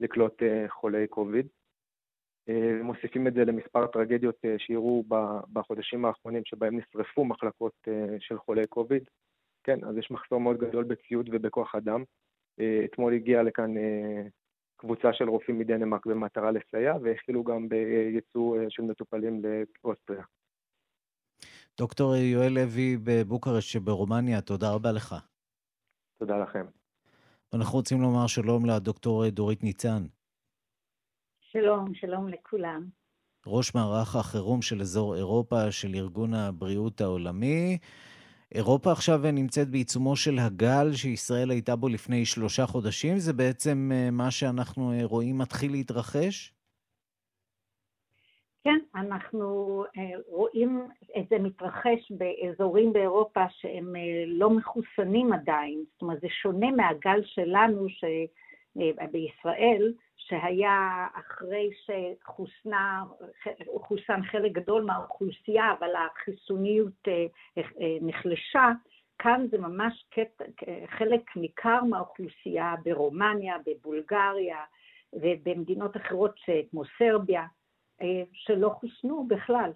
[0.00, 1.46] לקלוט חולי קוביד.
[2.82, 5.04] מוסיפים את זה למספר טרגדיות שאירעו
[5.52, 9.02] בחודשים האחרונים שבהם נשרפו מחלקות של חולי קוביד.
[9.68, 12.04] כן, אז יש מחסור מאוד גדול בציוד ובכוח אדם.
[12.84, 13.74] אתמול הגיעה לכאן
[14.76, 19.42] קבוצה של רופאים מדנמרק במטרה לסייע, והחלו גם בייצוא של מטופלים
[19.84, 20.24] לאוסטריה.
[21.78, 25.14] דוקטור יואל לוי בבוקרשט שברומניה, תודה רבה לך.
[26.18, 26.66] תודה לכם.
[27.54, 30.02] אנחנו רוצים לומר שלום לדוקטור דורית ניצן.
[31.40, 32.88] שלום, שלום לכולם.
[33.46, 37.78] ראש מערך החירום של אזור אירופה של ארגון הבריאות העולמי.
[38.54, 44.30] אירופה עכשיו נמצאת בעיצומו של הגל שישראל הייתה בו לפני שלושה חודשים, זה בעצם מה
[44.30, 46.54] שאנחנו רואים מתחיל להתרחש?
[48.64, 49.84] כן, אנחנו
[50.28, 50.88] רואים
[51.18, 53.92] את זה מתרחש באזורים באירופה שהם
[54.26, 57.86] לא מחוסנים עדיין, זאת אומרת זה שונה מהגל שלנו
[58.76, 61.70] בישראל, שהיה אחרי
[63.74, 67.08] שחוסן חלק גדול מהאוכלוסייה, אבל החיסוניות
[68.00, 68.72] נחלשה,
[69.18, 70.04] כאן זה ממש
[70.98, 74.58] חלק ניכר מהאוכלוסייה ברומניה, בבולגריה
[75.12, 76.34] ובמדינות אחרות
[76.70, 77.42] כמו סרביה,
[78.02, 79.70] אה, שלא חוסנו בכלל.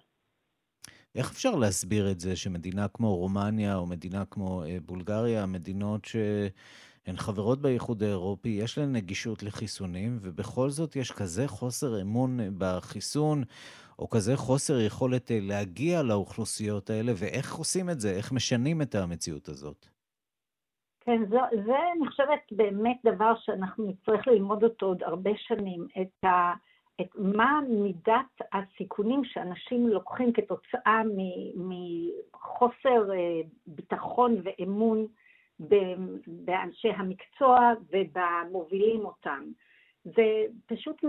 [1.15, 6.07] איך אפשר להסביר את זה שמדינה כמו רומניה או מדינה כמו אה, בולגריה, מדינות
[7.05, 13.43] שהן חברות באיחוד האירופי, יש להן נגישות לחיסונים, ובכל זאת יש כזה חוסר אמון בחיסון,
[13.99, 18.09] או כזה חוסר יכולת אה, להגיע לאוכלוסיות האלה, ואיך עושים את זה?
[18.09, 19.85] איך משנים את המציאות הזאת?
[20.99, 26.25] כן, זה, זה אני חושבת באמת דבר שאנחנו נצטרך ללמוד אותו עוד הרבה שנים, את
[26.25, 26.53] ה...
[27.01, 31.01] את מה מידת הסיכונים שאנשים לוקחים כתוצאה
[31.55, 35.07] מחוסר אה, ביטחון ואמון
[36.27, 39.43] באנשי המקצוע ובמובילים אותם.
[40.05, 41.03] זה פשוט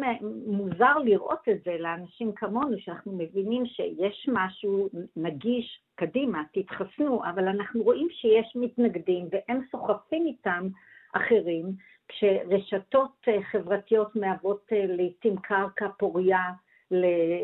[0.47, 7.83] מוזר לראות את זה לאנשים כמונו, שאנחנו מבינים שיש משהו נגיש, קדימה, תתחסנו, אבל אנחנו
[7.83, 10.69] רואים שיש מתנגדים והם סוחפים איתם
[11.13, 11.65] אחרים,
[12.09, 16.51] כשרשתות אה, חברתיות מהוות אה, לעיתים קרקע פוריה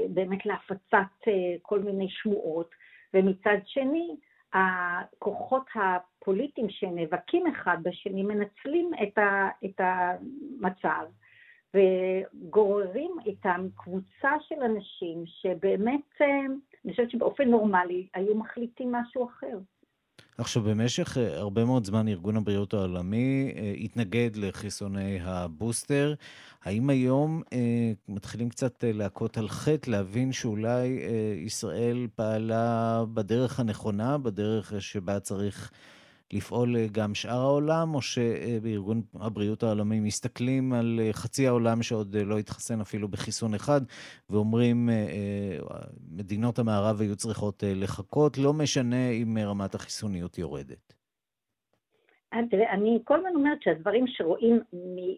[0.08, 2.70] באמת להפצת אה, כל מיני שמועות,
[3.14, 4.16] ומצד שני,
[4.53, 11.07] הכוחות הפוליטיים שנאבקים אחד בשני מנצלים את, ה, את המצב
[11.74, 16.20] וגוררים איתם קבוצה של אנשים שבאמת,
[16.84, 19.59] אני חושבת שבאופן נורמלי היו מחליטים משהו אחר.
[20.39, 26.14] עכשיו, במשך אה, הרבה מאוד זמן ארגון הבריאות העולמי אה, התנגד לחיסוני הבוסטר.
[26.64, 30.99] האם היום אה, מתחילים קצת להכות על חטא, להבין שאולי
[31.47, 35.70] ישראל פעלה בדרך הנכונה, בדרך שבה צריך
[36.33, 42.16] לפעול אה, גם שאר העולם, או שבארגון הבריאות העולמי מסתכלים על אה, חצי העולם שעוד
[42.16, 43.81] אה, לא התחסן אפילו בחיסון אחד,
[44.31, 44.89] ואומרים,
[46.11, 50.95] מדינות המערב היו צריכות לחכות, לא משנה אם רמת החיסוניות יורדת.
[52.51, 54.61] תראה, אני כל הזמן אומרת שהדברים שרואים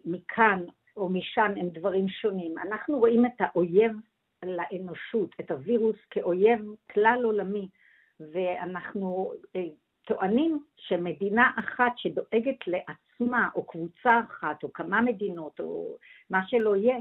[0.05, 0.59] מכאן
[0.97, 2.55] או משם הם דברים שונים.
[2.57, 3.91] אנחנו רואים את האויב
[4.45, 6.59] לאנושות, את הווירוס כאויב
[6.91, 7.67] כלל עולמי,
[8.19, 9.33] ואנחנו
[10.05, 15.97] טוענים שמדינה אחת שדואגת לעצמה, או קבוצה אחת, או כמה מדינות, או
[16.29, 16.97] מה שלא יהיה,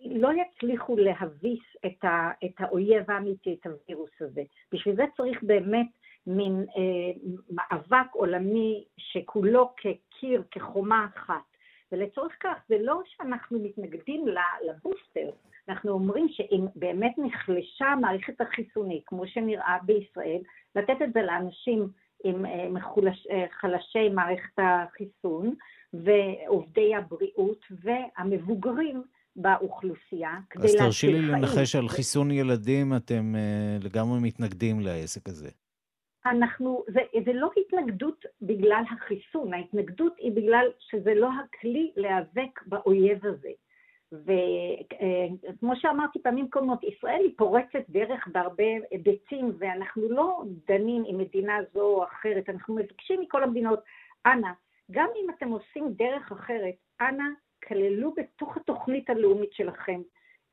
[0.00, 4.42] לא יצליחו להביס את, ה, את האויב האמיתי, את הווירוס הזה.
[4.72, 5.86] בשביל זה צריך באמת
[6.26, 11.42] מין אה, מאבק עולמי שכולו כקיר, כחומה אחת.
[11.92, 14.24] ולצורך כך, זה לא שאנחנו מתנגדים
[14.66, 15.30] לבוסטר,
[15.68, 20.40] אנחנו אומרים שאם באמת נחלשה המערכת החיסונית, כמו שנראה בישראל,
[20.76, 21.88] לתת את זה לאנשים
[22.24, 25.54] עם אה, מחולש, אה, חלשי מערכת החיסון
[25.92, 29.02] ועובדי הבריאות והמבוגרים
[29.36, 30.82] באוכלוסייה כדי להציל חיים.
[30.82, 35.48] אז תרשי לי לנחש על חיסון ילדים, אתם uh, לגמרי מתנגדים לעסק הזה.
[36.26, 43.26] אנחנו, זה, זה לא התנגדות בגלל החיסון, ההתנגדות היא בגלל שזה לא הכלי להיאבק באויב
[43.26, 43.50] הזה.
[44.12, 51.58] וכמו שאמרתי פעמים קודמות, ישראל היא פורצת דרך בהרבה היבטים, ואנחנו לא דנים עם מדינה
[51.72, 53.80] זו או אחרת, אנחנו מבקשים מכל המדינות,
[54.26, 54.50] אנא,
[54.90, 57.24] גם אם אתם עושים דרך אחרת, אנא,
[57.68, 60.00] כללו בתוך התוכנית הלאומית שלכם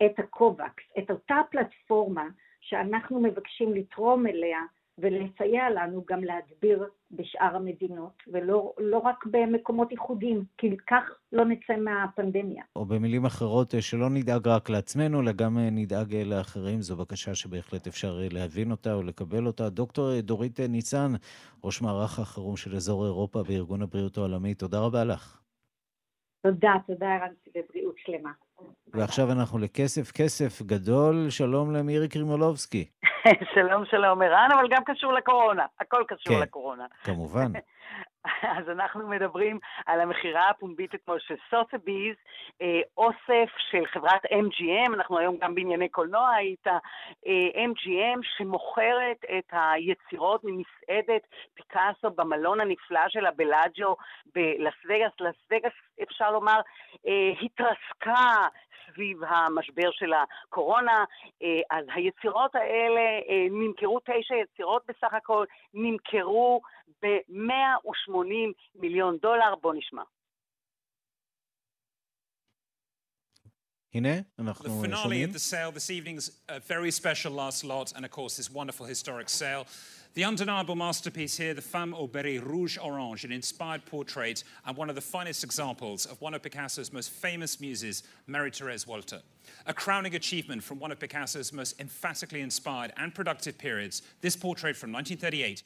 [0.05, 2.27] את ה COVAX, את אותה פלטפורמה
[2.61, 4.59] שאנחנו מבקשים לתרום אליה
[4.97, 11.75] ולסייע לנו גם להדביר בשאר המדינות, ולא לא רק במקומות ייחודיים, כי כך לא נצא
[11.77, 12.63] מהפנדמיה.
[12.75, 16.81] או במילים אחרות, שלא נדאג רק לעצמנו, אלא גם נדאג לאחרים.
[16.81, 19.69] זו בקשה שבהחלט אפשר להבין אותה או לקבל אותה.
[19.69, 21.11] דוקטור דורית ניצן,
[21.63, 25.41] ראש מערך החירום של אזור אירופה בארגון הבריאות העולמי, תודה רבה לך.
[26.41, 28.31] תודה, תודה ערן, ובריאות שלמה.
[28.93, 31.29] ועכשיו אנחנו לכסף, כסף גדול.
[31.29, 32.85] שלום למירי קרימולובסקי.
[33.55, 35.65] שלום, שלום, ערן, אבל גם קשור לקורונה.
[35.79, 36.85] הכל קשור כן, לקורונה.
[37.03, 37.51] כמובן.
[38.57, 42.15] אז אנחנו מדברים על המכירה הפומבית אתמול של סוטביז,
[42.61, 49.51] אה, אוסף של חברת MGM, אנחנו היום גם בענייני קולנוע היית, אה, MGM שמוכרת את
[49.51, 51.21] היצירות ממסעדת
[51.53, 53.95] פיקאסו במלון הנפלא שלה בלאג'ו
[54.35, 55.11] בלס וגאס.
[55.19, 55.73] לס וגאס,
[56.03, 56.59] אפשר לומר,
[57.07, 58.47] אה, התרסקה
[58.85, 61.05] סביב המשבר של הקורונה.
[61.71, 63.01] אז היצירות האלה,
[63.51, 66.61] נמכרו תשע יצירות בסך הכל, נמכרו
[67.01, 69.55] ב-180 מיליון דולר.
[69.61, 70.03] בוא נשמע.
[73.94, 74.82] הנה, אנחנו שומעים.
[74.82, 78.36] The finale of the sale this evening's a very special last lot, and of course
[78.36, 79.66] this wonderful historic sale.
[80.14, 84.88] The undeniable masterpiece here, the Femme au Béret Rouge Orange, an inspired portrait and one
[84.88, 89.20] of the finest examples of one of Picasso's most famous muses, Marie-Thérèse Walter.
[89.66, 94.76] A crowning achievement from one of Picasso's most emphatically inspired and productive periods, this portrait
[94.76, 95.62] from 1938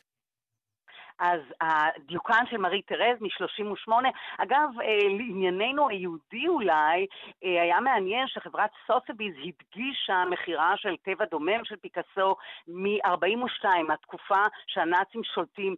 [1.20, 3.92] אז הדיוקן של מארי תרז מ-38,
[4.38, 4.70] אגב,
[5.10, 7.08] לענייננו היהודי אולי,
[7.42, 12.36] היה מעניין שחברת סוסביז הדגישה מכירה של טבע דומם של פיקאסו
[12.68, 15.76] מ-42, התקופה שהנאצים שולטים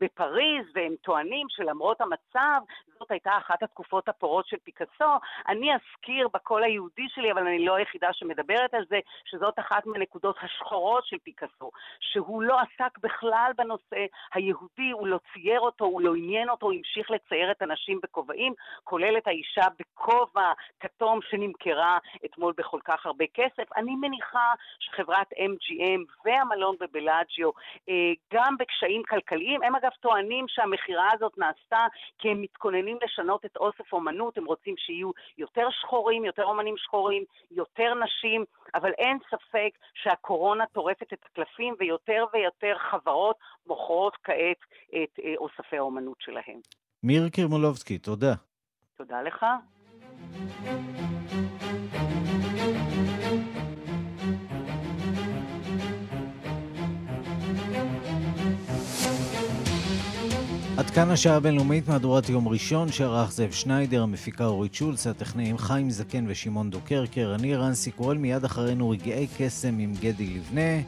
[0.00, 2.60] בפריז, והם טוענים שלמרות המצב,
[2.98, 5.14] זאת הייתה אחת התקופות הפורות של פיקאסו.
[5.48, 10.36] אני אזכיר בקול היהודי שלי, אבל אני לא היחידה שמדברת על זה, שזאת אחת מהנקודות
[10.42, 11.70] השחורות של פיקאסו,
[12.00, 16.74] שהוא לא עסק בכלל בנושא היהודי, הוא לא צייר אותו, הוא לא עניין אותו, הוא
[16.74, 18.54] המשיך לצייר את הנשים בכובעים,
[18.84, 23.72] כולל את האישה בכובע כתום שנמכרה אתמול בכל כך הרבה כסף.
[23.76, 27.50] אני מניחה שחברת MGM והמלון בבלאג'יו,
[28.32, 31.86] גם בקשיים כלכליים, הם אגב טוענים שהמכירה הזאת נעשתה
[32.18, 37.24] כי הם מתכוננים לשנות את אוסף אומנות, הם רוצים שיהיו יותר שחורים, יותר אומנים שחורים,
[37.50, 44.56] יותר נשים, אבל אין ספק שהקורונה טורפת את הקלפים ויותר ויותר חברות מוכרות כעת
[44.88, 46.60] את אוספי האומנות שלהם.
[47.02, 48.34] מיר קרמולובסקי, תודה.
[48.96, 49.44] תודה לך.
[60.78, 65.90] עד כאן השעה הבינלאומית, מהדורת יום ראשון, שערך זאב שניידר, המפיקה אורית שולץ, הטכנאים חיים
[65.90, 70.82] זקן ושמעון דוקרקר, אני רנסי קורל, מיד אחרינו רגעי קסם עם גדי לבנה.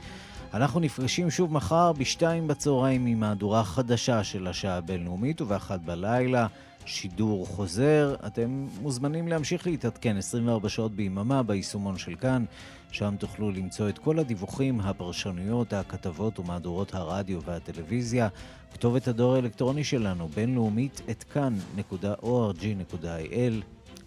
[0.54, 6.46] אנחנו נפגשים שוב מחר בשתיים בצהריים עם מהדורה חדשה של השעה הבינלאומית, ובאחת בלילה
[6.84, 8.14] שידור חוזר.
[8.26, 12.44] אתם מוזמנים להמשיך להתעדכן 24 שעות ביממה ביישומון של כאן,
[12.90, 18.28] שם תוכלו למצוא את כל הדיווחים, הפרשנויות, הכתבות ומהדורות הרדיו והטלוויזיה.
[18.72, 22.74] כתובת הדואר האלקטרוני שלנו, בינלאומית, את כאן.org.il.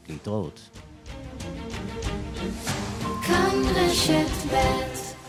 [0.10, 0.70] להתראות.
[3.28, 4.85] כאן רשת ב'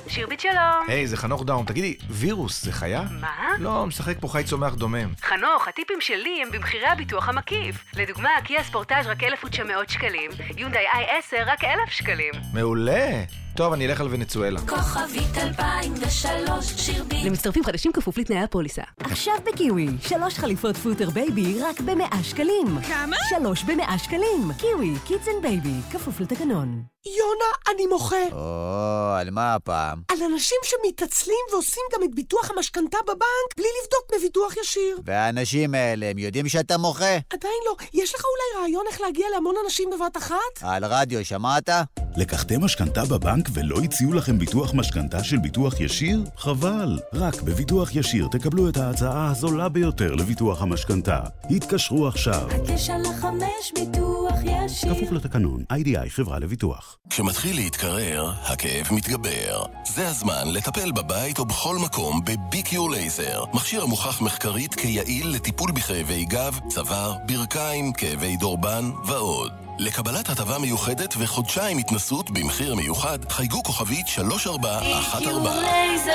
[0.08, 0.84] שירבית שלום.
[0.88, 1.66] היי, hey, זה חנוך דאום.
[1.66, 3.02] תגידי, וירוס זה חיה?
[3.20, 3.48] מה?
[3.58, 5.12] לא, משחק פה חי צומח דומם.
[5.22, 7.84] חנוך, הטיפים שלי הם במחירי הביטוח המקיף.
[7.96, 12.32] לדוגמה, קיה ספורטאז' רק 1,900 שקלים, יונדאי i10 רק 1,000 שקלים.
[12.52, 13.45] מעולה.
[13.56, 14.60] טוב, אני אלך על ונצואלה.
[14.60, 17.24] כוכבית 2003, שירבית.
[17.24, 18.82] למצטרפים חדשים כפוף לתנאי הפוליסה.
[19.00, 22.80] עכשיו בקיווי, שלוש חליפות פוטר בייבי רק במאה שקלים.
[22.88, 23.16] כמה?
[23.28, 24.52] שלוש במאה שקלים.
[24.58, 26.82] קיווי, Kids and Baby, כפוף לתקנון.
[27.06, 28.16] יונה, אני מוחה.
[28.32, 29.98] או, על מה הפעם?
[30.12, 34.98] על אנשים שמתעצלים ועושים גם את ביטוח המשכנתה בבנק בלי לבדוק בביטוח ישיר.
[35.04, 37.14] והאנשים האלה, הם יודעים שאתה מוחה?
[37.30, 37.76] עדיין לא.
[37.94, 40.36] יש לך אולי רעיון איך להגיע להמון אנשים בבת אחת?
[40.62, 41.68] על רדיו, שמעת?
[42.16, 46.24] לקחתם משכנתה בבנק ולא הציעו לכם ביטוח משכנתה של ביטוח ישיר?
[46.36, 46.98] חבל.
[47.12, 51.20] רק בביטוח ישיר תקבלו את ההצעה הזולה ביותר לביטוח המשכנתה.
[51.50, 52.48] התקשרו עכשיו.
[52.50, 54.94] הקשר לחמש ביטוח ישיר.
[54.94, 56.98] כפוף לתקנון, איי-די-איי חברה לביטוח.
[57.10, 59.64] כשמתחיל להתקרר, הכאב מתגבר.
[59.86, 63.44] זה הזמן לטפל בבית או בכל מקום בביקיור לייזר.
[63.54, 69.65] מכשיר המוכח מחקרית כיעיל לטיפול בכאבי גב, צוואר, ברכיים, כאבי דורבן ועוד.
[69.78, 76.12] לקבלת הטבה מיוחדת וחודשיים התנסות במחיר מיוחד, חייגו כוכבית 3414.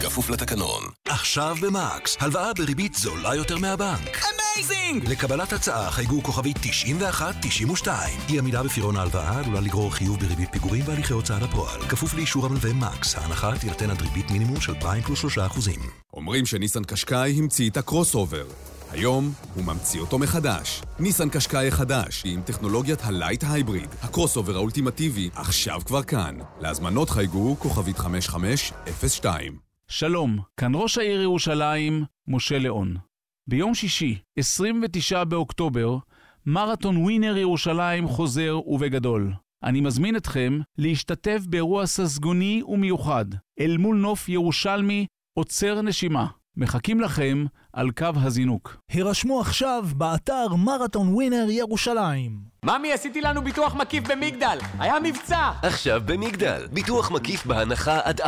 [0.00, 0.82] כפוף לתקנון.
[1.08, 4.24] עכשיו במקס, הלוואה בריבית זולה יותר מהבנק.
[4.24, 5.08] Amazing!
[5.08, 8.20] לקבלת הצעה חייגו כוכבית 9192.
[8.28, 11.80] אי עמידה בפירעון ההלוואה עלולה לגרור חיוב בריבית פיגורים והליכי הוצאה לפועל.
[11.88, 15.28] כפוף לאישור המלווה מקס, ההנחה תינתן עד ריבית מינימום של פריים פלוס 3%.
[16.14, 18.44] אומרים שניסן קשקאי המציא את הקרוס אובר.
[18.94, 20.82] היום הוא ממציא אותו מחדש.
[20.98, 26.38] ניסן קשקאי חדש, עם טכנולוגיית ה light hybrid, הקרוס אובר האולטימטיבי, עכשיו כבר כאן.
[26.60, 29.58] להזמנות חייגו כוכבית 5502.
[29.88, 32.96] שלום, כאן ראש העיר ירושלים, משה ליאון.
[33.46, 35.96] ביום שישי, 29 באוקטובר,
[36.46, 39.32] מרתון ווינר ירושלים חוזר ובגדול.
[39.64, 43.24] אני מזמין אתכם להשתתף באירוע ססגוני ומיוחד,
[43.60, 46.26] אל מול נוף ירושלמי עוצר נשימה.
[46.56, 48.76] מחכים לכם על קו הזינוק.
[48.88, 52.54] הירשמו עכשיו באתר מרתון ווינר ירושלים.
[52.64, 54.58] ממי, עשיתי לנו ביטוח מקיף במגדל!
[54.78, 55.50] היה מבצע!
[55.62, 58.24] עכשיו במגדל, ביטוח מקיף בהנחה עד 45%,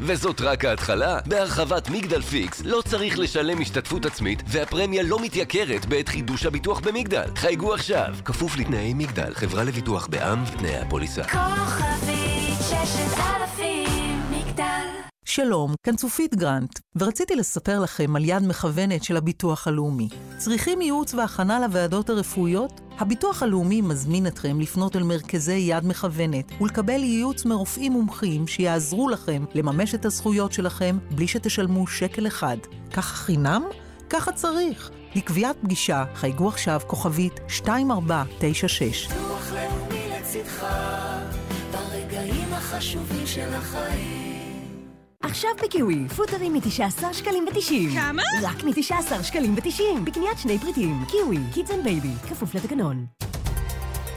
[0.00, 1.18] וזאת רק ההתחלה.
[1.26, 7.28] בהרחבת מגדל פיקס לא צריך לשלם השתתפות עצמית, והפרמיה לא מתייקרת בעת חידוש הביטוח במגדל.
[7.36, 11.22] חייגו עכשיו, כפוף לתנאי מגדל, חברה לביטוח בע"מ ותנאי הפוליסה.
[11.22, 14.05] כוכבית 6000
[14.56, 14.88] גדל.
[15.24, 20.08] שלום, כאן צופית גרנט, ורציתי לספר לכם על יד מכוונת של הביטוח הלאומי.
[20.36, 22.80] צריכים ייעוץ והכנה לוועדות הרפואיות?
[22.98, 29.44] הביטוח הלאומי מזמין אתכם לפנות אל מרכזי יד מכוונת ולקבל ייעוץ מרופאים מומחים שיעזרו לכם
[29.54, 32.56] לממש את הזכויות שלכם בלי שתשלמו שקל אחד.
[32.92, 33.62] ככה חינם?
[34.10, 34.90] ככה צריך.
[35.14, 39.08] לקביעת פגישה חייגו עכשיו כוכבית 2496.
[39.08, 40.66] ביטוח לאומי לצדך,
[41.72, 44.35] ברגעים החשובים של החיים.
[45.26, 47.94] עכשיו בקיווי, פוטרים מ-19 שקלים ו-90.
[47.94, 48.22] כמה?
[48.42, 50.00] רק מ-19 שקלים ו-90.
[50.04, 51.04] בקניית שני פריטים.
[51.08, 53.06] קיווי, Kids and Baby, כפוף לתקנון.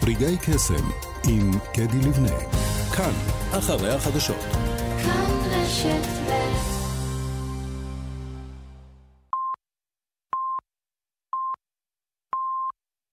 [0.04, 0.90] רגעי קסם
[1.28, 2.40] עם קדי לבנה.
[2.98, 3.12] כאן,
[3.52, 4.42] אחרי החדשות.
[5.04, 6.79] כאן רשת ב'